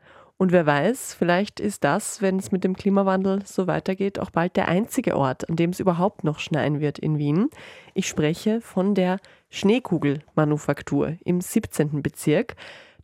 [0.43, 4.57] Und wer weiß, vielleicht ist das, wenn es mit dem Klimawandel so weitergeht, auch bald
[4.57, 7.49] der einzige Ort, an dem es überhaupt noch schneien wird in Wien.
[7.93, 12.03] Ich spreche von der Schneekugelmanufaktur im 17.
[12.03, 12.57] Bezirk.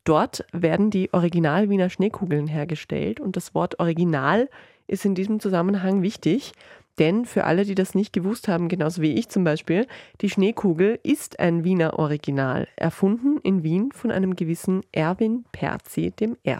[0.03, 4.49] Dort werden die Original-Wiener Schneekugeln hergestellt und das Wort Original
[4.87, 6.51] ist in diesem Zusammenhang wichtig.
[6.99, 9.87] Denn für alle, die das nicht gewusst haben, genauso wie ich zum Beispiel,
[10.21, 16.55] die Schneekugel ist ein Wiener Original, erfunden in Wien von einem gewissen Erwin Perzi I.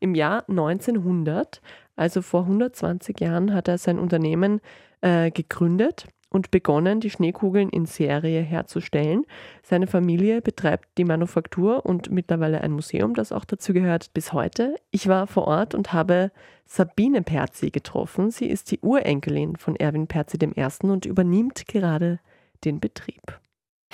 [0.00, 1.62] Im Jahr 1900,
[1.96, 4.60] also vor 120 Jahren, hat er sein Unternehmen
[5.00, 9.24] äh, gegründet und begonnen, die Schneekugeln in Serie herzustellen.
[9.62, 14.74] Seine Familie betreibt die Manufaktur und mittlerweile ein Museum, das auch dazu gehört, bis heute.
[14.90, 16.32] Ich war vor Ort und habe
[16.66, 18.32] Sabine Perzi getroffen.
[18.32, 20.86] Sie ist die Urenkelin von Erwin Perzi I.
[20.86, 22.18] und übernimmt gerade
[22.64, 23.38] den Betrieb.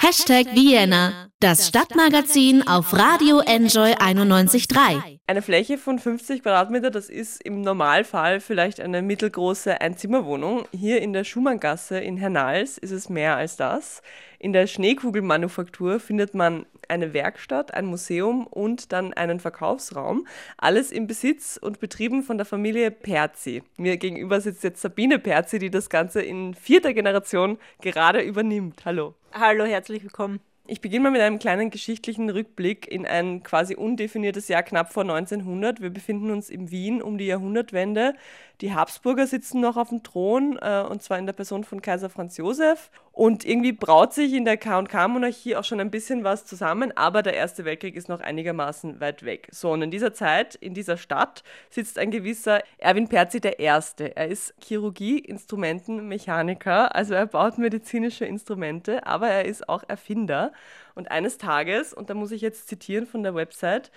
[0.03, 5.19] Hashtag Vienna, das Stadtmagazin auf Radio Enjoy 91.3.
[5.27, 10.65] Eine Fläche von 50 Quadratmeter, das ist im Normalfall vielleicht eine mittelgroße Einzimmerwohnung.
[10.73, 14.01] Hier in der Schumanngasse in Hernals ist es mehr als das.
[14.43, 20.27] In der Schneekugelmanufaktur findet man eine Werkstatt, ein Museum und dann einen Verkaufsraum.
[20.57, 23.63] Alles im Besitz und betrieben von der Familie Perzi.
[23.77, 28.83] Mir gegenüber sitzt jetzt Sabine Perzi, die das Ganze in vierter Generation gerade übernimmt.
[28.87, 29.15] Hallo.
[29.35, 30.41] Hallo, herzlich willkommen.
[30.71, 35.03] Ich beginne mal mit einem kleinen geschichtlichen Rückblick in ein quasi undefiniertes Jahr knapp vor
[35.03, 35.83] 1900.
[35.83, 38.15] Wir befinden uns in Wien um die Jahrhundertwende.
[38.61, 42.11] Die Habsburger sitzen noch auf dem Thron, äh, und zwar in der Person von Kaiser
[42.11, 42.93] Franz Josef.
[43.11, 47.35] Und irgendwie braut sich in der K&K-Monarchie auch schon ein bisschen was zusammen, aber der
[47.35, 49.49] Erste Weltkrieg ist noch einigermaßen weit weg.
[49.51, 54.17] So, und in dieser Zeit, in dieser Stadt, sitzt ein gewisser Erwin Perzi der Erste.
[54.17, 60.53] Er ist Chirurgie-Instrumentenmechaniker, also er baut medizinische Instrumente, aber er ist auch Erfinder.
[60.95, 63.91] Und eines Tages, und da muss ich jetzt zitieren von der Website,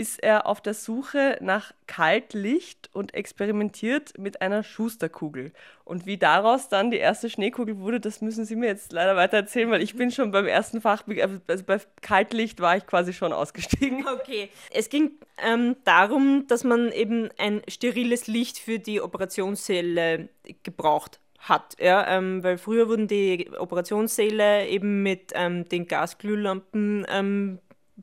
[0.00, 5.52] ist er auf der Suche nach Kaltlicht und experimentiert mit einer Schusterkugel.
[5.84, 9.36] Und wie daraus dann die erste Schneekugel wurde, das müssen Sie mir jetzt leider weiter
[9.36, 11.04] erzählen, weil ich bin schon beim ersten Fach,
[11.46, 14.06] also bei Kaltlicht war ich quasi schon ausgestiegen.
[14.20, 15.12] Okay, es ging
[15.44, 20.28] ähm, darum, dass man eben ein steriles Licht für die Operationssäle
[20.62, 21.76] gebraucht hat.
[21.80, 27.58] Ja, ähm, weil früher wurden die Operationssäle eben mit ähm, den Gasglühlampen ähm,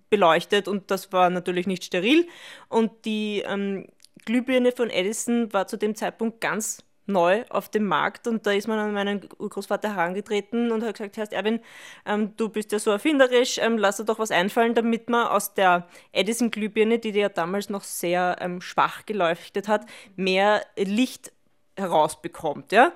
[0.10, 2.28] beleuchtet und das war natürlich nicht steril.
[2.70, 3.88] Und die ähm,
[4.26, 8.68] Glühbirne von Edison war zu dem Zeitpunkt ganz neu auf dem Markt und da ist
[8.68, 11.62] man an meinen Urgroßvater herangetreten und hat gesagt, Herr Erwin,
[12.06, 15.54] ähm, du bist ja so erfinderisch, ähm, lass dir doch was einfallen, damit man aus
[15.54, 19.86] der Edison-Glühbirne, die ja damals noch sehr ähm, schwach geleuchtet hat,
[20.18, 21.32] mehr Licht
[21.78, 22.72] herausbekommt.
[22.72, 22.92] Ja?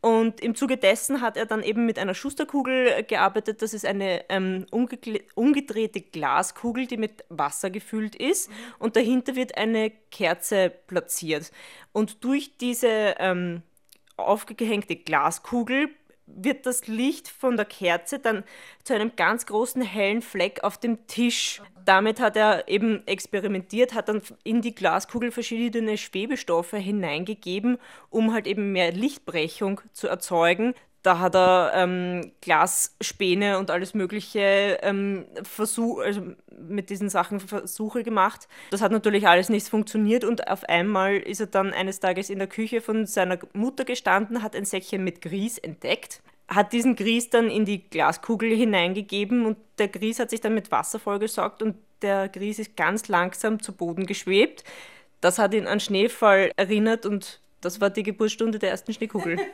[0.00, 3.62] Und im Zuge dessen hat er dann eben mit einer Schusterkugel gearbeitet.
[3.62, 8.50] Das ist eine ähm, umgedrehte Glaskugel, die mit Wasser gefüllt ist.
[8.78, 11.50] Und dahinter wird eine Kerze platziert.
[11.92, 13.62] Und durch diese ähm,
[14.18, 15.88] aufgehängte Glaskugel
[16.26, 18.44] wird das Licht von der Kerze dann
[18.82, 21.62] zu einem ganz großen hellen Fleck auf dem Tisch.
[21.84, 27.78] Damit hat er eben experimentiert, hat dann in die Glaskugel verschiedene Schwebestoffe hineingegeben,
[28.10, 30.74] um halt eben mehr Lichtbrechung zu erzeugen.
[31.04, 36.22] Da hat er ähm, Glasspäne und alles mögliche ähm, Versuch, also
[36.58, 38.48] mit diesen Sachen Versuche gemacht.
[38.70, 42.38] Das hat natürlich alles nicht funktioniert und auf einmal ist er dann eines Tages in
[42.38, 47.28] der Küche von seiner Mutter gestanden, hat ein Säckchen mit Grieß entdeckt, hat diesen Grieß
[47.28, 51.76] dann in die Glaskugel hineingegeben und der Grieß hat sich dann mit Wasser vollgesaugt und
[52.00, 54.64] der Grieß ist ganz langsam zu Boden geschwebt.
[55.20, 59.38] Das hat ihn an Schneefall erinnert und das war die Geburtsstunde der ersten Schneekugel.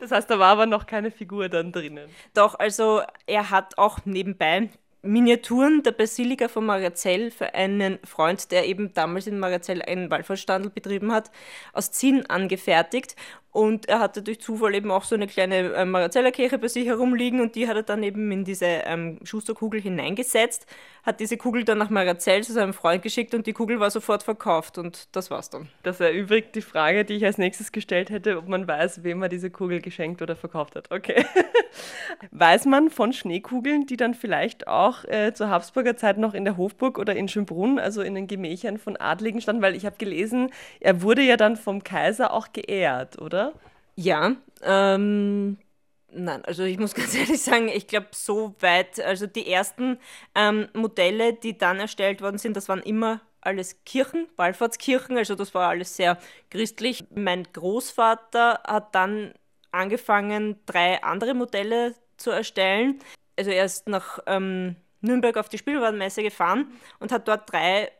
[0.00, 2.08] Das heißt, da war aber noch keine Figur dann drinnen.
[2.34, 4.70] Doch, also er hat auch nebenbei
[5.06, 10.70] Miniaturen der Basilika von Marazell für einen Freund, der eben damals in Marazell einen Wallfahrtsstandel
[10.70, 11.30] betrieben hat,
[11.72, 13.14] aus Zinn angefertigt.
[13.52, 17.40] Und er hatte durch Zufall eben auch so eine kleine äh, Marazellerkirche bei sich herumliegen
[17.40, 20.66] und die hat er dann eben in diese ähm, Schusterkugel hineingesetzt,
[21.06, 24.24] hat diese Kugel dann nach Marazell zu seinem Freund geschickt und die Kugel war sofort
[24.24, 25.68] verkauft und das war's dann.
[25.84, 29.28] Das erübrigt die Frage, die ich als nächstes gestellt hätte, ob man weiß, wem er
[29.28, 30.90] diese Kugel geschenkt oder verkauft hat.
[30.90, 31.24] Okay.
[32.32, 36.56] weiß man von Schneekugeln, die dann vielleicht auch äh, zur Habsburger Zeit noch in der
[36.56, 39.62] Hofburg oder in Schönbrunn, also in den Gemächern von Adligen standen?
[39.62, 43.52] Weil ich habe gelesen, er wurde ja dann vom Kaiser auch geehrt, oder?
[43.94, 45.56] Ja, ähm,
[46.16, 49.98] nein, also ich muss ganz ehrlich sagen, ich glaube, so weit, also die ersten
[50.34, 55.54] ähm, Modelle, die dann erstellt worden sind, das waren immer alles Kirchen, Wallfahrtskirchen, also das
[55.54, 56.18] war alles sehr
[56.50, 57.04] christlich.
[57.14, 59.34] Mein Großvater hat dann
[59.70, 62.98] angefangen, drei andere Modelle zu erstellen.
[63.36, 67.92] Also er ist nach ähm, Nürnberg auf die Spielwarenmesse gefahren und hat dort drei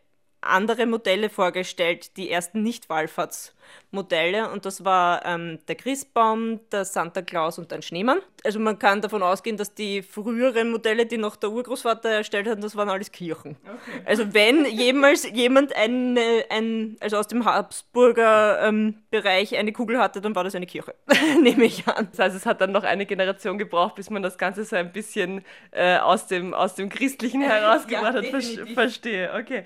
[0.48, 4.50] andere Modelle vorgestellt, die ersten Nicht-Wallfahrtsmodelle.
[4.50, 8.18] Und das war ähm, der Christbaum, der Santa Claus und ein Schneemann.
[8.44, 12.62] Also man kann davon ausgehen, dass die früheren Modelle, die noch der Urgroßvater erstellt hat,
[12.62, 13.56] das waren alles Kirchen.
[13.64, 14.02] Okay.
[14.04, 20.20] Also wenn jemals jemand eine, ein, also aus dem Habsburger ähm, Bereich eine Kugel hatte,
[20.20, 20.94] dann war das eine Kirche,
[21.42, 22.08] nehme ich an.
[22.10, 24.92] Das heißt, es hat dann noch eine Generation gebraucht, bis man das Ganze so ein
[24.92, 28.42] bisschen äh, aus, dem, aus dem Christlichen herausgebracht ja, hat.
[28.42, 29.64] Ver verstehe, okay.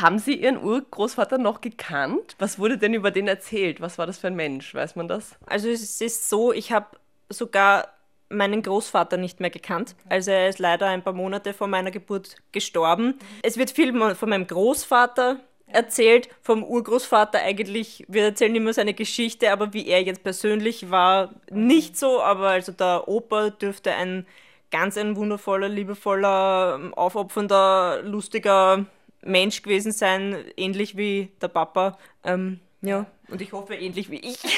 [0.00, 2.36] Haben Sie Ihren Urgroßvater noch gekannt?
[2.38, 3.80] Was wurde denn über den erzählt?
[3.80, 4.74] Was war das für ein Mensch?
[4.74, 5.36] Weiß man das?
[5.46, 6.86] Also es ist so, ich habe
[7.28, 7.88] sogar
[8.28, 9.94] meinen Großvater nicht mehr gekannt.
[10.08, 13.18] Also er ist leider ein paar Monate vor meiner Geburt gestorben.
[13.42, 18.04] Es wird viel von meinem Großvater erzählt, vom Urgroßvater eigentlich.
[18.08, 22.22] Wir erzählen immer seine Geschichte, aber wie er jetzt persönlich war, nicht so.
[22.22, 24.26] Aber also der Opa dürfte ein
[24.70, 28.86] ganz ein wundervoller, liebevoller, aufopfernder, lustiger
[29.24, 31.98] Mensch gewesen sein, ähnlich wie der Papa.
[32.24, 34.38] Ähm, ja, und ich hoffe ähnlich wie ich.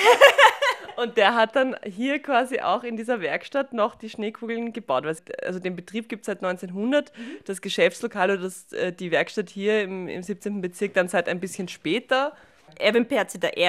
[0.97, 5.05] Und der hat dann hier quasi auch in dieser Werkstatt noch die Schneekugeln gebaut.
[5.43, 7.23] Also den Betrieb gibt es seit 1900, mhm.
[7.45, 10.61] das Geschäftslokal oder das, äh, die Werkstatt hier im, im 17.
[10.61, 12.33] Bezirk dann seit ein bisschen später.
[12.79, 13.69] Erwin Perzi I.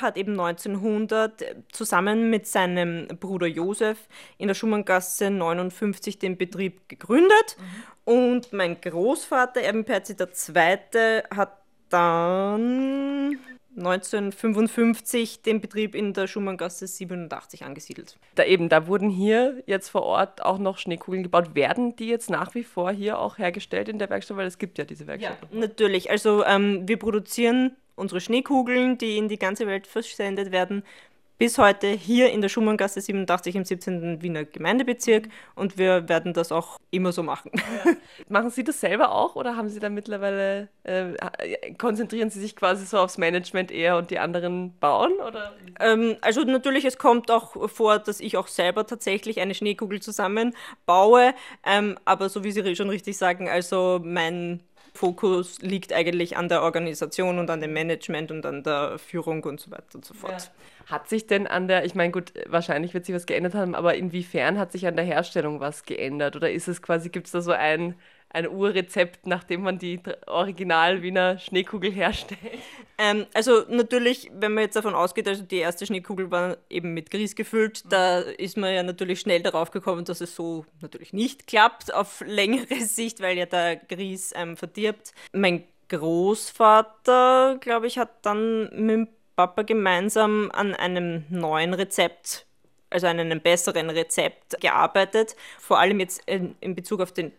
[0.00, 3.98] hat eben 1900 zusammen mit seinem Bruder Josef
[4.38, 7.56] in der Schumanngasse 59 den Betrieb gegründet.
[7.58, 7.64] Mhm.
[8.04, 11.22] Und mein Großvater Erwin Perzi II.
[11.34, 13.38] hat dann
[13.76, 18.16] 1955 den Betrieb in der Schumanngasse 87 angesiedelt.
[18.34, 21.54] Da eben, da wurden hier jetzt vor Ort auch noch Schneekugeln gebaut.
[21.54, 24.36] Werden die jetzt nach wie vor hier auch hergestellt in der Werkstatt?
[24.36, 25.38] Weil es gibt ja diese Werkstatt.
[25.50, 26.10] Ja, natürlich.
[26.10, 30.84] Also ähm, wir produzieren unsere Schneekugeln, die in die ganze Welt versendet werden,
[31.44, 34.22] bis heute hier in der Schumanngasse 87 im 17.
[34.22, 37.50] Wiener Gemeindebezirk und wir werden das auch immer so machen.
[37.54, 37.92] Ja.
[38.30, 42.86] Machen Sie das selber auch oder haben Sie da mittlerweile, äh, konzentrieren Sie sich quasi
[42.86, 45.12] so aufs Management eher und die anderen bauen?
[45.20, 45.52] Oder?
[45.80, 51.34] Ähm, also natürlich, es kommt auch vor, dass ich auch selber tatsächlich eine Schneekugel zusammenbaue,
[51.66, 54.62] ähm, aber so wie Sie schon richtig sagen, also mein
[54.96, 59.58] Fokus liegt eigentlich an der Organisation und an dem Management und an der Führung und
[59.58, 60.52] so weiter und so fort.
[60.86, 60.92] Ja.
[60.92, 63.96] Hat sich denn an der, ich meine, gut, wahrscheinlich wird sich was geändert haben, aber
[63.96, 66.36] inwiefern hat sich an der Herstellung was geändert?
[66.36, 67.96] Oder ist es quasi, gibt es da so ein,
[68.34, 72.40] ein Urrezept, nachdem man die Original Wiener Schneekugel herstellt?
[72.98, 77.10] Ähm, also natürlich, wenn man jetzt davon ausgeht, also die erste Schneekugel war eben mit
[77.10, 81.46] Grieß gefüllt, da ist man ja natürlich schnell darauf gekommen, dass es so natürlich nicht
[81.46, 85.12] klappt auf längere Sicht, weil ja der Grieß ähm, verdirbt.
[85.32, 92.46] Mein Großvater, glaube ich, hat dann mit dem Papa gemeinsam an einem neuen Rezept
[92.90, 97.32] also an einem besseren Rezept gearbeitet, vor allem jetzt in, in Bezug auf den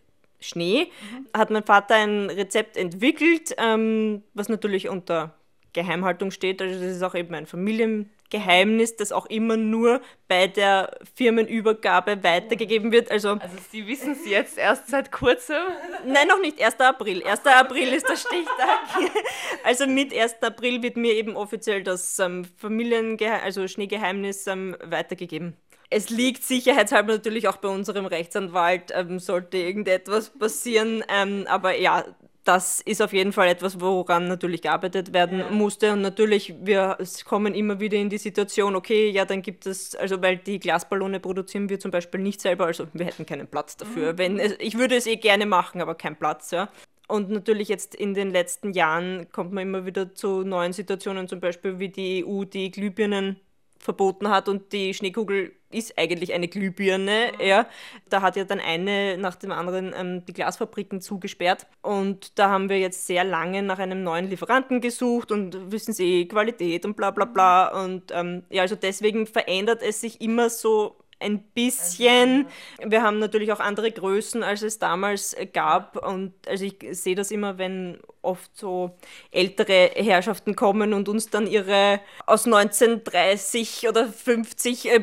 [0.46, 1.28] Schnee, mhm.
[1.38, 5.36] hat mein Vater ein Rezept entwickelt, ähm, was natürlich unter
[5.76, 6.62] Geheimhaltung steht.
[6.62, 12.92] Also das ist auch eben ein Familiengeheimnis, das auch immer nur bei der Firmenübergabe weitergegeben
[12.92, 13.12] wird.
[13.12, 15.58] Also, also Sie wissen es jetzt erst seit kurzem?
[16.06, 16.64] Nein, noch nicht.
[16.64, 16.80] 1.
[16.80, 17.24] April.
[17.24, 17.46] 1.
[17.46, 18.80] April ist der Stichtag.
[19.64, 20.44] Also mit 1.
[20.44, 25.58] April wird mir eben offiziell das ähm, Familiengeheimnis, also Schneegeheimnis ähm, weitergegeben.
[25.90, 31.04] Es liegt sicherheitshalber natürlich auch bei unserem Rechtsanwalt, ähm, sollte irgendetwas passieren.
[31.10, 32.06] Ähm, aber ja,
[32.46, 35.50] das ist auf jeden Fall etwas, woran natürlich gearbeitet werden ja.
[35.50, 35.94] musste.
[35.94, 40.22] Und natürlich, wir kommen immer wieder in die Situation, okay, ja, dann gibt es, also
[40.22, 44.14] weil die Glasballone produzieren wir zum Beispiel nicht selber, also wir hätten keinen Platz dafür.
[44.14, 44.18] Mhm.
[44.18, 46.70] Wenn es, ich würde es eh gerne machen, aber kein Platz, ja.
[47.08, 51.40] Und natürlich jetzt in den letzten Jahren kommt man immer wieder zu neuen Situationen, zum
[51.40, 53.40] Beispiel wie die EU die Glühbirnen
[53.80, 57.32] verboten hat und die Schneekugel ist eigentlich eine Glühbirne.
[57.34, 57.46] Mhm.
[57.46, 57.68] Ja.
[58.10, 62.70] Da hat ja dann eine nach dem anderen ähm, die Glasfabriken zugesperrt und da haben
[62.70, 67.12] wir jetzt sehr lange nach einem neuen Lieferanten gesucht und wissen Sie, Qualität und bla
[67.12, 67.84] bla bla.
[67.84, 72.48] Und ähm, ja, also deswegen verändert es sich immer so ein bisschen.
[72.84, 76.06] Wir haben natürlich auch andere Größen, als es damals gab.
[76.06, 78.98] Und also ich sehe das immer, wenn oft so
[79.32, 85.02] ältere Herrschaften kommen und uns dann ihre aus 1930 oder 50 äh,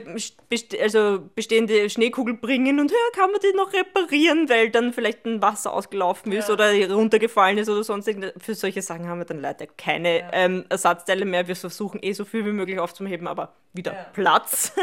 [0.83, 5.40] also bestehende Schneekugel bringen und ja, kann man die noch reparieren, weil dann vielleicht ein
[5.40, 6.55] Wasser ausgelaufen ist ja.
[6.55, 10.31] oder runtergefallen ist oder sonst Für solche Sachen haben wir dann leider keine ja.
[10.33, 11.48] ähm, Ersatzteile mehr.
[11.48, 14.07] Wir versuchen eh so viel wie möglich aufzuheben, aber wieder ja.
[14.12, 14.72] Platz.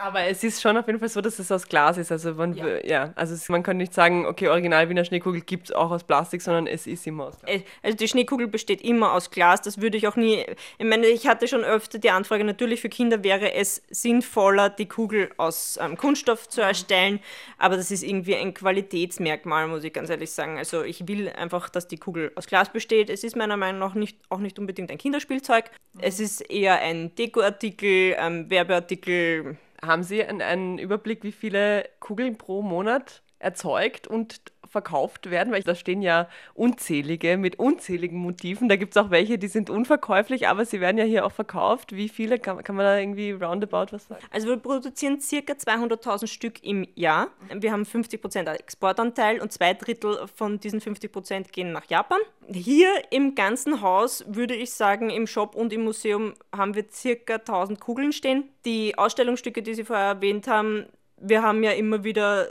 [0.00, 2.10] Aber es ist schon auf jeden Fall so, dass es aus Glas ist.
[2.10, 2.84] Also man, ja.
[2.84, 6.04] ja also es, man kann nicht sagen, okay, original Wiener Schneekugel gibt es auch aus
[6.04, 7.50] Plastik, sondern es ist immer aus Glas.
[7.50, 9.60] Äh, also die Schneekugel besteht immer aus Glas.
[9.60, 10.44] Das würde ich auch nie.
[10.78, 14.88] Ich meine, ich hatte schon öfter die Anfrage, natürlich für Kinder wäre es sinnvoller, die
[14.88, 17.20] Kugel aus ähm, Kunststoff zu erstellen,
[17.58, 20.56] aber das ist irgendwie ein Qualitätsmerkmal, muss ich ganz ehrlich sagen.
[20.56, 23.10] Also ich will einfach, dass die Kugel aus Glas besteht.
[23.10, 25.70] Es ist meiner Meinung nach nicht, auch nicht unbedingt ein Kinderspielzeug.
[25.98, 32.36] Es ist eher ein Dekoartikel, ähm, Werbeartikel haben Sie einen, einen Überblick, wie viele Kugeln
[32.36, 38.68] pro Monat erzeugt und verkauft werden, weil da stehen ja unzählige mit unzähligen Motiven.
[38.68, 41.94] Da gibt es auch welche, die sind unverkäuflich, aber sie werden ja hier auch verkauft.
[41.94, 42.38] Wie viele?
[42.38, 44.22] Kann, kann man da irgendwie roundabout was sagen?
[44.30, 47.28] Also wir produzieren circa 200.000 Stück im Jahr.
[47.52, 52.20] Wir haben 50% Exportanteil und zwei Drittel von diesen 50% gehen nach Japan.
[52.52, 57.34] Hier im ganzen Haus würde ich sagen, im Shop und im Museum haben wir circa
[57.34, 58.44] 1000 Kugeln stehen.
[58.64, 60.86] Die Ausstellungsstücke, die Sie vorher erwähnt haben,
[61.20, 62.48] wir haben ja immer wieder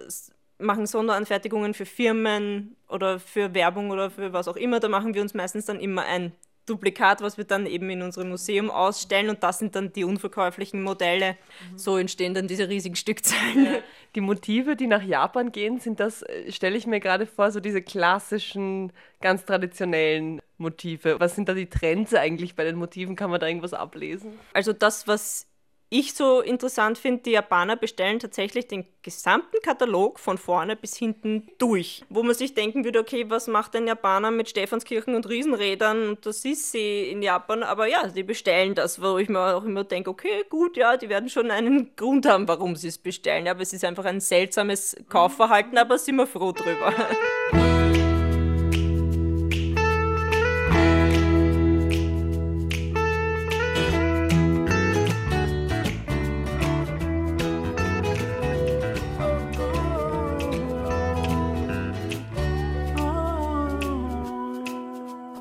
[0.60, 4.80] machen Sonderanfertigungen für Firmen oder für Werbung oder für was auch immer.
[4.80, 6.34] Da machen wir uns meistens dann immer ein
[6.69, 10.84] Duplikat, was wir dann eben in unserem Museum ausstellen und das sind dann die unverkäuflichen
[10.84, 11.32] Modelle.
[11.72, 11.78] Mhm.
[11.78, 13.65] So entstehen dann diese riesigen Stückzahlen.
[13.65, 13.80] Ja.
[14.15, 17.60] Die Motive, die nach Japan gehen, sind das, äh, stelle ich mir gerade vor, so
[17.60, 18.91] diese klassischen,
[19.22, 21.19] ganz traditionellen Motive.
[21.19, 23.15] Was sind da die Trends eigentlich bei den Motiven?
[23.15, 24.34] Kann man da irgendwas ablesen?
[24.54, 25.49] Also das, was
[25.91, 31.47] ich so interessant finde, die Japaner bestellen tatsächlich den gesamten Katalog von vorne bis hinten
[31.58, 32.04] durch.
[32.10, 36.10] Wo man sich denken würde, okay, was macht ein Japaner mit Stephanskirchen und Riesenrädern?
[36.10, 37.63] Und das ist sie in Japan.
[37.63, 41.10] Aber ja, die bestellen das, wo ich mir auch immer denke, okay, gut, ja, die
[41.10, 43.47] werden schon einen Grund haben, warum sie es bestellen.
[43.47, 46.93] Aber es ist einfach ein seltsames Kaufverhalten, aber sind wir froh drüber.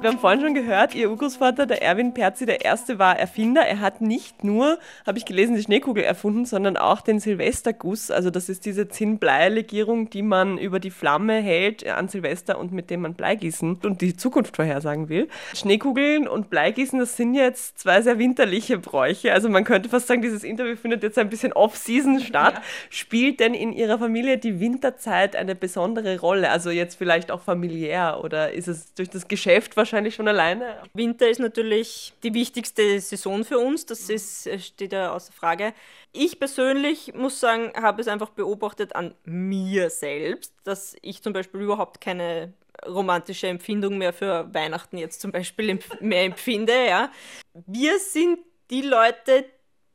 [0.09, 3.61] Wir haben vorhin schon gehört, Ihr Urgroßvater, der Erwin Perzi, der Erste war Erfinder.
[3.61, 8.11] Er hat nicht nur, habe ich gelesen, die Schneekugel erfunden, sondern auch den Silvesterguss.
[8.11, 12.88] Also das ist diese Zinn-Blei-Legierung, die man über die Flamme hält an Silvester und mit
[12.88, 15.29] dem man Blei gießen und die Zukunft vorhersagen will.
[15.55, 19.35] Schneekugeln und Bleigießen, das sind jetzt zwei sehr winterliche Bräuche.
[19.35, 22.55] Also man könnte fast sagen, dieses Interview findet jetzt ein bisschen off-season statt.
[22.55, 22.62] Ja.
[22.88, 26.49] Spielt denn in Ihrer Familie die Winterzeit eine besondere Rolle?
[26.49, 30.82] Also jetzt vielleicht auch familiär oder ist es durch das Geschäft wahrscheinlich wahrscheinlich schon alleine.
[30.94, 35.74] Winter ist natürlich die wichtigste Saison für uns, das ist, äh, steht ja außer Frage.
[36.12, 41.62] Ich persönlich muss sagen, habe es einfach beobachtet an mir selbst, dass ich zum Beispiel
[41.62, 42.52] überhaupt keine
[42.87, 46.87] romantische Empfindung mehr für Weihnachten jetzt zum Beispiel mehr empfinde.
[46.87, 47.11] Ja.
[47.66, 48.38] Wir sind
[48.70, 49.46] die Leute,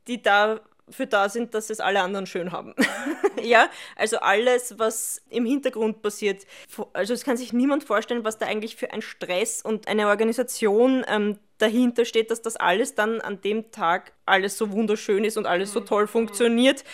[0.06, 2.74] die da für da sind, dass es alle anderen schön haben.
[3.42, 6.44] ja, also alles, was im Hintergrund passiert.
[6.92, 11.04] Also es kann sich niemand vorstellen, was da eigentlich für ein Stress und eine Organisation
[11.08, 15.46] ähm, dahinter steht, dass das alles dann an dem Tag alles so wunderschön ist und
[15.46, 15.86] alles so mhm.
[15.86, 16.84] toll funktioniert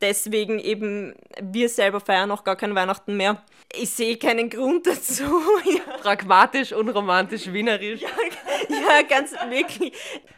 [0.00, 3.42] deswegen eben, wir selber feiern auch gar kein Weihnachten mehr.
[3.74, 5.24] Ich sehe keinen Grund dazu.
[5.64, 5.98] ja.
[6.00, 8.00] Pragmatisch, unromantisch, wienerisch.
[8.00, 8.08] Ja,
[8.70, 9.92] ja ganz wirklich.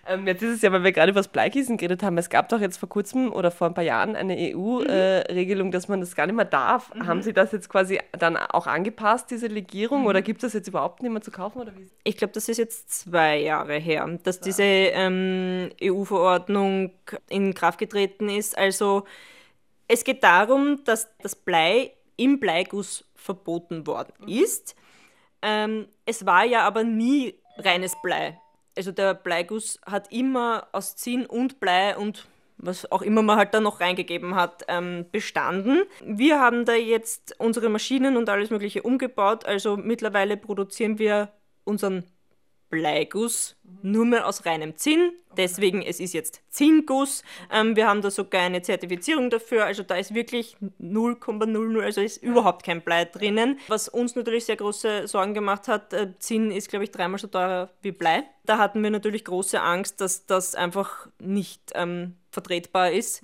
[0.06, 2.48] Ähm, jetzt ist es ja, weil wir gerade über das Bleigießen geredet haben, es gab
[2.48, 5.72] doch jetzt vor kurzem oder vor ein paar Jahren eine EU-Regelung, mhm.
[5.72, 6.92] äh, dass man das gar nicht mehr darf.
[6.94, 7.06] Mhm.
[7.06, 10.06] Haben Sie das jetzt quasi dann auch angepasst, diese Legierung, mhm.
[10.08, 11.60] oder gibt es das jetzt überhaupt nicht mehr zu kaufen?
[11.60, 11.88] Oder wie?
[12.02, 14.42] Ich glaube, das ist jetzt zwei Jahre her, dass ja.
[14.42, 16.90] diese ähm, EU-Verordnung
[17.28, 18.58] in Kraft getreten ist.
[18.58, 19.04] Also
[19.90, 24.28] es geht darum, dass das Blei im Bleiguss verboten worden mhm.
[24.28, 24.76] ist.
[25.42, 28.40] Ähm, es war ja aber nie reines Blei.
[28.76, 33.52] Also der Bleiguss hat immer aus Zinn und Blei und was auch immer man halt
[33.52, 35.82] da noch reingegeben hat, ähm, bestanden.
[36.04, 39.44] Wir haben da jetzt unsere Maschinen und alles Mögliche umgebaut.
[39.44, 41.30] Also mittlerweile produzieren wir
[41.64, 42.04] unseren
[42.70, 45.12] Bleiguss, nur mehr aus reinem Zinn.
[45.36, 47.22] Deswegen, es ist jetzt Zinnguss.
[47.52, 49.64] Ähm, wir haben da sogar eine Zertifizierung dafür.
[49.64, 53.58] Also da ist wirklich 0,00, also ist überhaupt kein Blei drinnen.
[53.68, 57.26] Was uns natürlich sehr große Sorgen gemacht hat, äh, Zinn ist, glaube ich, dreimal so
[57.26, 58.24] teuer wie Blei.
[58.44, 63.22] Da hatten wir natürlich große Angst, dass das einfach nicht ähm, vertretbar ist.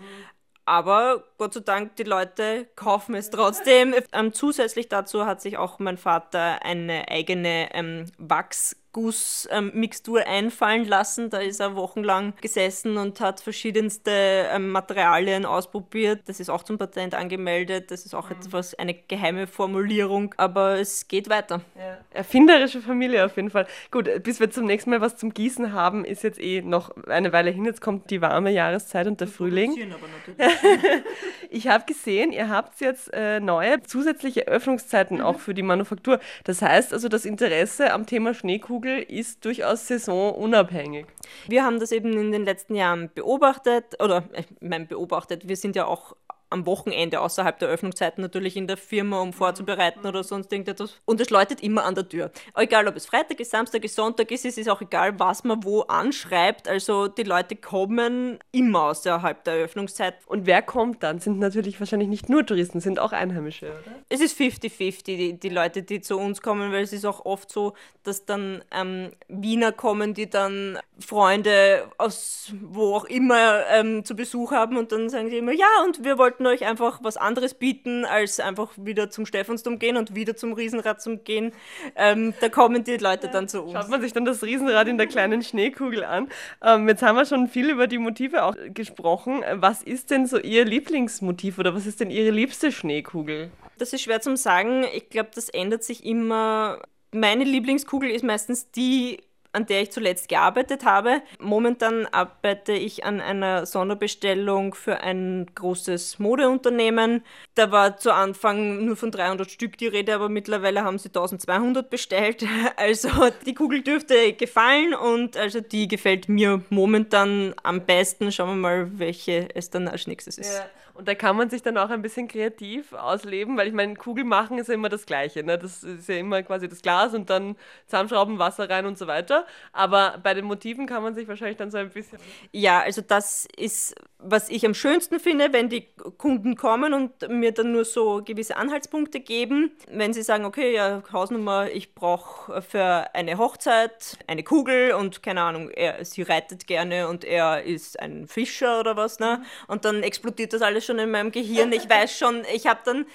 [0.67, 3.95] Aber Gott sei Dank, die Leute kaufen es trotzdem.
[4.13, 10.89] Ähm, zusätzlich dazu hat sich auch mein Vater eine eigene ähm, Wachs Gussmixtur ähm, einfallen
[10.89, 11.29] lassen.
[11.29, 16.23] Da ist er wochenlang gesessen und hat verschiedenste ähm, Materialien ausprobiert.
[16.25, 17.91] Das ist auch zum Patent angemeldet.
[17.91, 18.37] Das ist auch mhm.
[18.37, 21.61] etwas, eine geheime Formulierung, aber es geht weiter.
[21.77, 21.99] Ja.
[22.15, 23.67] Erfinderische Familie auf jeden Fall.
[23.91, 27.35] Gut, bis wir zum nächsten Mal was zum Gießen haben, ist jetzt eh noch eine
[27.35, 27.67] Weile hin.
[27.67, 29.77] Jetzt kommt die warme Jahreszeit und der Frühling.
[31.51, 35.23] ich habe gesehen, ihr habt jetzt äh, neue zusätzliche Öffnungszeiten mhm.
[35.23, 36.19] auch für die Manufaktur.
[36.45, 41.07] Das heißt also, das Interesse am Thema Schneekugel ist durchaus saisonunabhängig.
[41.47, 45.77] Wir haben das eben in den letzten Jahren beobachtet, oder ich meine beobachtet, wir sind
[45.77, 46.17] ja auch
[46.51, 51.01] am Wochenende außerhalb der Öffnungszeiten natürlich in der Firma, um vorzubereiten oder sonst irgendetwas.
[51.05, 52.31] Und es läutet immer an der Tür.
[52.55, 55.65] Egal, ob es Freitag ist, Samstag ist, Sonntag ist, es ist auch egal, was man
[55.65, 56.69] wo anschreibt.
[56.69, 60.15] Also die Leute kommen immer außerhalb der Öffnungszeit.
[60.27, 61.19] Und wer kommt dann?
[61.19, 63.97] Sind natürlich wahrscheinlich nicht nur Touristen, sind auch Einheimische, oder?
[64.09, 67.51] Es ist 50-50, die, die Leute, die zu uns kommen, weil es ist auch oft
[67.51, 74.15] so, dass dann ähm, Wiener kommen, die dann Freunde aus wo auch immer ähm, zu
[74.15, 77.17] Besuch haben und dann sagen sie immer, ja, und wir wollten wollten euch einfach was
[77.17, 81.53] anderes bieten, als einfach wieder zum Stephansdom gehen und wieder zum Riesenrad zum gehen.
[81.95, 83.73] Ähm, da kommen die Leute dann zu uns.
[83.73, 86.29] Schaut man sich dann das Riesenrad in der kleinen Schneekugel an.
[86.63, 89.43] Ähm, jetzt haben wir schon viel über die Motive auch gesprochen.
[89.55, 93.51] Was ist denn so Ihr Lieblingsmotiv oder was ist denn Ihre liebste Schneekugel?
[93.79, 94.85] Das ist schwer zu sagen.
[94.95, 96.83] Ich glaube, das ändert sich immer.
[97.13, 99.21] Meine Lieblingskugel ist meistens die
[99.57, 101.23] an der ich zuletzt gearbeitet habe.
[101.41, 107.25] Momentan arbeite ich an einer Sonderbestellung für ein großes Modeunternehmen.
[107.55, 111.89] Da war zu Anfang nur von 300 Stück die Rede, aber mittlerweile haben sie 1200
[111.89, 112.45] bestellt.
[112.77, 113.09] Also
[113.47, 118.31] die Kugel dürfte gefallen und also die gefällt mir momentan am besten.
[118.31, 120.53] Schauen wir mal, welche es dann als nächstes ist.
[120.53, 120.67] Ja.
[120.97, 124.25] Und da kann man sich dann auch ein bisschen kreativ ausleben, weil ich meine, Kugel
[124.25, 125.43] machen ist ja immer das Gleiche.
[125.43, 125.59] Ne?
[125.59, 129.47] Das ist ja immer quasi das Glas und dann Zahnschrauben, Wasser rein und so weiter.
[129.73, 132.19] Aber bei den Motiven kann man sich wahrscheinlich dann so ein bisschen.
[132.53, 135.87] Ja, also das ist, was ich am schönsten finde, wenn die
[136.17, 139.73] Kunden kommen und mir dann nur so gewisse Anhaltspunkte geben.
[139.91, 145.43] Wenn sie sagen, okay, ja, Hausnummer, ich brauche für eine Hochzeit eine Kugel und keine
[145.43, 149.43] Ahnung, er, sie reitet gerne und er ist ein Fischer oder was, ne?
[149.67, 151.73] Und dann explodiert das alles schon in meinem Gehirn.
[151.73, 153.07] Ich weiß schon, ich habe dann,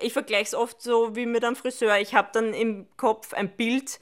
[0.00, 3.48] ich vergleiche es oft so wie mit einem Friseur, ich habe dann im Kopf ein
[3.48, 4.00] Bild,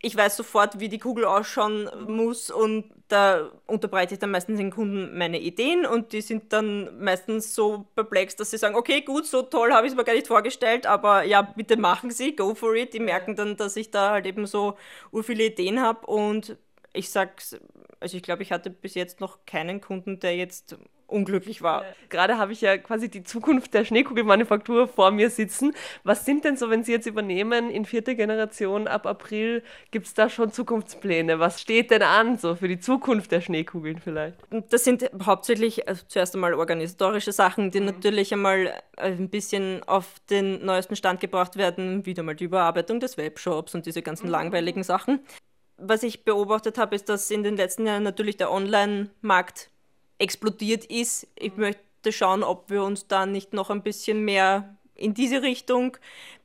[0.00, 4.70] ich weiß sofort, wie die Kugel ausschauen muss und da unterbreite ich dann meistens den
[4.70, 9.26] Kunden meine Ideen und die sind dann meistens so perplex, dass sie sagen, okay, gut,
[9.26, 12.54] so toll habe ich es mir gar nicht vorgestellt, aber ja, bitte machen Sie, go
[12.54, 12.92] for it.
[12.92, 14.76] Die merken dann, dass ich da halt eben so
[15.22, 16.56] viele Ideen habe und
[16.92, 17.56] ich sag's,
[18.00, 20.76] also ich glaube, ich hatte bis jetzt noch keinen Kunden, der jetzt
[21.06, 21.84] unglücklich war.
[22.08, 25.74] Gerade habe ich ja quasi die Zukunft der Schneekugelmanufaktur vor mir sitzen.
[26.02, 30.14] Was sind denn so, wenn Sie jetzt übernehmen in vierter Generation ab April, gibt es
[30.14, 31.38] da schon Zukunftspläne?
[31.38, 34.38] Was steht denn an so für die Zukunft der Schneekugeln vielleicht?
[34.70, 37.86] Das sind hauptsächlich also zuerst einmal organisatorische Sachen, die mhm.
[37.86, 42.06] natürlich einmal ein bisschen auf den neuesten Stand gebracht werden.
[42.06, 44.32] Wieder mal die Überarbeitung des Webshops und diese ganzen mhm.
[44.32, 45.20] langweiligen Sachen.
[45.76, 49.70] Was ich beobachtet habe, ist, dass in den letzten Jahren natürlich der Online-Markt
[50.24, 51.28] explodiert ist.
[51.36, 55.96] Ich möchte schauen, ob wir uns da nicht noch ein bisschen mehr in diese Richtung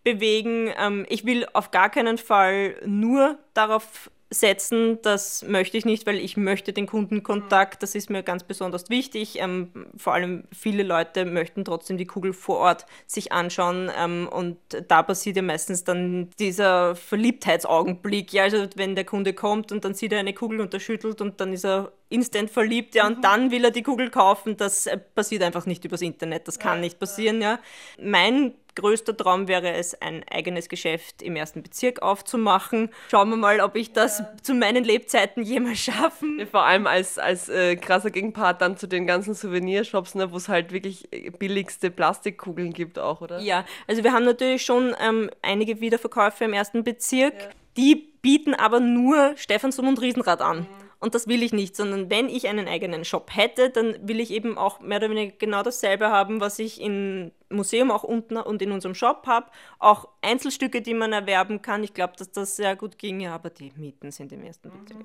[0.04, 0.72] bewegen.
[0.78, 6.18] Ähm, ich will auf gar keinen Fall nur darauf setzen, das möchte ich nicht, weil
[6.18, 9.40] ich möchte den Kundenkontakt, das ist mir ganz besonders wichtig.
[9.40, 14.58] Ähm, vor allem viele Leute möchten trotzdem die Kugel vor Ort sich anschauen ähm, und
[14.88, 18.32] da passiert ja meistens dann dieser Verliebtheitsaugenblick.
[18.32, 21.22] Ja, also wenn der Kunde kommt und dann sieht er eine Kugel und er schüttelt
[21.22, 23.22] und dann ist er instant verliebt, ja, und mhm.
[23.22, 26.82] dann will er die Kugel kaufen, das äh, passiert einfach nicht übers Internet, das kann
[26.82, 27.60] nicht passieren, ja.
[28.00, 32.90] Mein größter Traum wäre es, ein eigenes Geschäft im ersten Bezirk aufzumachen.
[33.12, 34.34] Schauen wir mal, ob ich das ja.
[34.42, 36.48] zu meinen Lebzeiten jemals schaffen.
[36.50, 40.50] Vor allem als, als äh, krasser Gegenpart dann zu den ganzen Souvenirshops, ne, wo es
[40.50, 43.40] halt wirklich äh, billigste Plastikkugeln gibt auch, oder?
[43.40, 47.34] Ja, also wir haben natürlich schon ähm, einige Wiederverkäufe im ersten Bezirk.
[47.34, 47.50] Ja.
[47.78, 50.60] Die bieten aber nur Stephansdom und Riesenrad an.
[50.60, 50.89] Mhm.
[51.00, 54.32] Und das will ich nicht, sondern wenn ich einen eigenen Shop hätte, dann will ich
[54.32, 58.62] eben auch mehr oder weniger genau dasselbe haben, was ich im Museum auch unten und
[58.62, 59.48] in unserem Shop habe.
[59.80, 61.84] Auch Einzelstücke, die man erwerben kann.
[61.84, 64.94] Ich glaube, dass das sehr gut ginge, aber die Mieten sind im ersten Bild.
[64.94, 65.04] Mhm.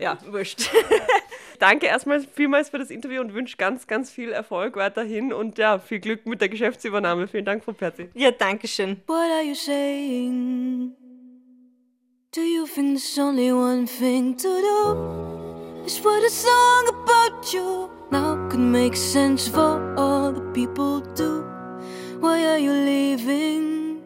[0.00, 0.18] Ja.
[0.24, 0.68] ja, wurscht.
[1.60, 5.78] Danke erstmal vielmals für das Interview und wünsche ganz, ganz viel Erfolg weiterhin und ja,
[5.78, 7.28] viel Glück mit der Geschäftsübernahme.
[7.28, 8.08] Vielen Dank, Frau Perzi.
[8.14, 9.00] Ja, danke schön.
[9.06, 10.96] What are you saying?
[12.32, 15.35] Do you think there's only one thing to do?
[15.86, 21.44] Is write a song about you now could make sense for all the people do.
[22.18, 24.02] Why are you leaving?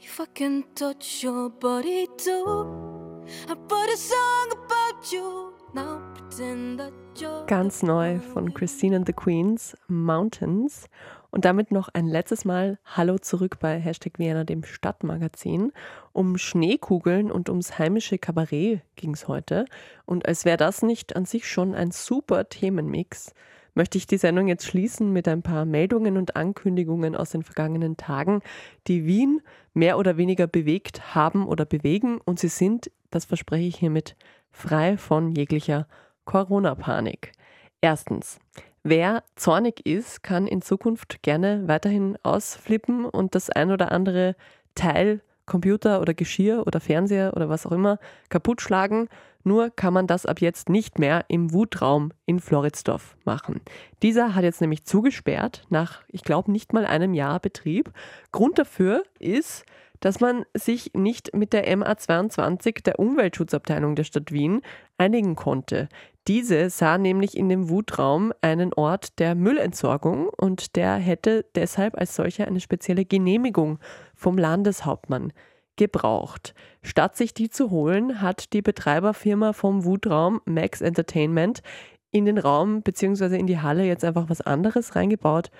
[0.00, 3.22] If I can touch your body too.
[3.48, 5.54] I put a song about you.
[5.72, 10.88] Now pretend that you're Ganz neu von Christine and the Queens, Mountains.
[11.34, 15.72] Und damit noch ein letztes Mal Hallo zurück bei Hashtag Vienna, dem Stadtmagazin.
[16.12, 19.64] Um Schneekugeln und ums heimische Kabarett ging es heute.
[20.06, 23.34] Und als wäre das nicht an sich schon ein super Themenmix,
[23.74, 27.96] möchte ich die Sendung jetzt schließen mit ein paar Meldungen und Ankündigungen aus den vergangenen
[27.96, 28.40] Tagen,
[28.86, 32.20] die Wien mehr oder weniger bewegt haben oder bewegen.
[32.24, 34.14] Und sie sind, das verspreche ich hiermit,
[34.52, 35.88] frei von jeglicher
[36.26, 37.32] Corona-Panik.
[37.80, 38.38] Erstens,
[38.84, 44.36] wer zornig ist, kann in Zukunft gerne weiterhin ausflippen und das ein oder andere
[44.74, 49.08] Teil, Computer oder Geschirr oder Fernseher oder was auch immer kaputt schlagen.
[49.42, 53.60] Nur kann man das ab jetzt nicht mehr im Wutraum in Floridsdorf machen.
[54.02, 57.92] Dieser hat jetzt nämlich zugesperrt nach, ich glaube, nicht mal einem Jahr Betrieb.
[58.32, 59.66] Grund dafür ist,
[60.00, 64.62] dass man sich nicht mit der MA22 der Umweltschutzabteilung der Stadt Wien
[64.98, 65.88] einigen konnte.
[66.26, 72.16] Diese sah nämlich in dem Wutraum einen Ort der Müllentsorgung und der hätte deshalb als
[72.16, 73.78] solcher eine spezielle Genehmigung
[74.14, 75.34] vom Landeshauptmann
[75.76, 76.54] gebraucht.
[76.82, 81.62] Statt sich die zu holen, hat die Betreiberfirma vom Wutraum Max Entertainment
[82.10, 83.36] in den Raum bzw.
[83.36, 85.50] in die Halle jetzt einfach was anderes reingebaut.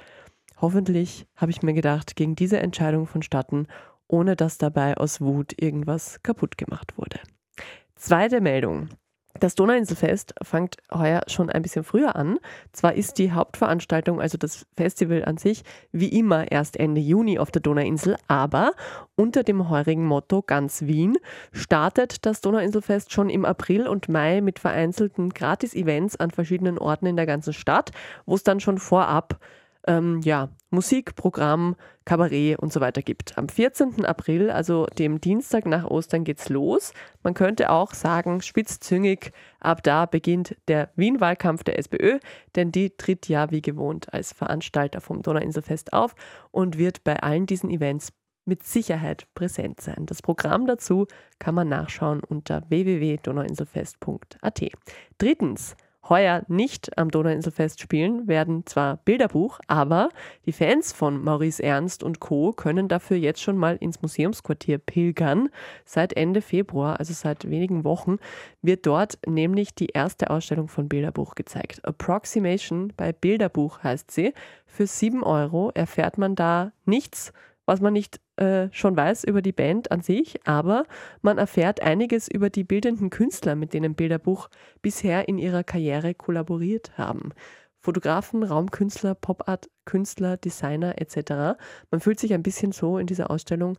[0.61, 3.67] Hoffentlich habe ich mir gedacht, gegen diese Entscheidung vonstatten,
[4.07, 7.19] ohne dass dabei aus Wut irgendwas kaputt gemacht wurde.
[7.97, 8.89] Zweite Meldung.
[9.41, 12.39] Das Donauinselfest fängt heuer schon ein bisschen früher an.
[12.73, 17.51] Zwar ist die Hauptveranstaltung, also das Festival an sich, wie immer erst Ende Juni auf
[17.51, 18.73] der Donauinsel, aber
[19.17, 21.19] unter dem heurigen Motto Ganz Wien
[21.53, 27.17] startet das Donauinselfest schon im April und Mai mit vereinzelten Gratis-Events an verschiedenen Orten in
[27.17, 27.91] der ganzen Stadt,
[28.27, 29.41] wo es dann schon vorab
[29.87, 33.39] ähm, ja, Musik, Programm, Kabarett und so weiter gibt.
[33.39, 34.05] Am 14.
[34.05, 36.93] April, also dem Dienstag nach Ostern, geht's los.
[37.23, 42.19] Man könnte auch sagen, spitzzüngig, ab da beginnt der Wien-Wahlkampf der SPÖ,
[42.57, 46.15] denn die tritt ja wie gewohnt als Veranstalter vom Donauinselfest auf
[46.51, 48.13] und wird bei allen diesen Events
[48.47, 50.05] mit Sicherheit präsent sein.
[50.07, 51.07] Das Programm dazu
[51.39, 54.63] kann man nachschauen unter www.donauinselfest.at.
[55.19, 55.77] Drittens,
[56.09, 60.09] heuer nicht am Donauinselfest spielen, werden zwar Bilderbuch, aber
[60.47, 62.53] die Fans von Maurice Ernst und Co.
[62.53, 65.49] können dafür jetzt schon mal ins Museumsquartier pilgern.
[65.85, 68.19] Seit Ende Februar, also seit wenigen Wochen,
[68.63, 71.85] wird dort nämlich die erste Ausstellung von Bilderbuch gezeigt.
[71.85, 74.35] Approximation bei Bilderbuch heißt sie.
[74.67, 77.33] Für 7 Euro erfährt man da nichts
[77.67, 80.85] was man nicht äh, schon weiß über die Band an sich, aber
[81.23, 84.49] man erfährt einiges über die bildenden Künstler, mit denen Bilderbuch
[84.83, 87.31] bisher in ihrer Karriere kollaboriert haben.
[87.81, 91.59] Fotografen, Raumkünstler, Pop-Art-Künstler, Designer etc.
[91.91, 93.77] Man fühlt sich ein bisschen so in dieser Ausstellung,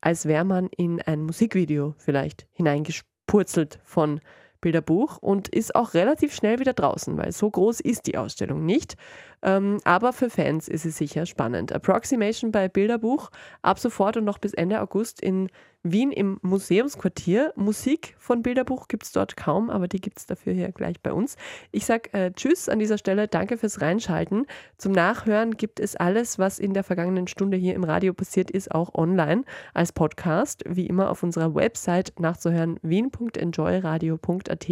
[0.00, 4.20] als wäre man in ein Musikvideo vielleicht hineingespurzelt von
[4.60, 8.96] Bilderbuch und ist auch relativ schnell wieder draußen, weil so groß ist die Ausstellung nicht.
[9.42, 11.72] Ähm, aber für Fans ist es sicher spannend.
[11.72, 13.30] Approximation bei Bilderbuch
[13.62, 15.48] ab sofort und noch bis Ende August in
[15.82, 17.54] Wien im Museumsquartier.
[17.56, 21.10] Musik von Bilderbuch gibt es dort kaum, aber die gibt es dafür hier gleich bei
[21.10, 21.36] uns.
[21.72, 24.44] Ich sage äh, Tschüss an dieser Stelle, danke fürs Reinschalten.
[24.76, 28.74] Zum Nachhören gibt es alles, was in der vergangenen Stunde hier im Radio passiert ist,
[28.74, 34.68] auch online als Podcast, wie immer auf unserer Website nachzuhören, wien.enjoyradio.at,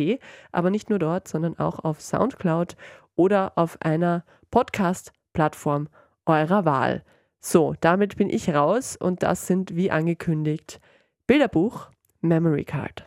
[0.52, 2.76] aber nicht nur dort, sondern auch auf Soundcloud
[3.16, 5.88] oder auf einer Podcast-Plattform
[6.26, 7.02] eurer Wahl.
[7.40, 10.80] So, damit bin ich raus und das sind wie angekündigt
[11.28, 11.90] Bilderbuch
[12.22, 13.04] Memory Card.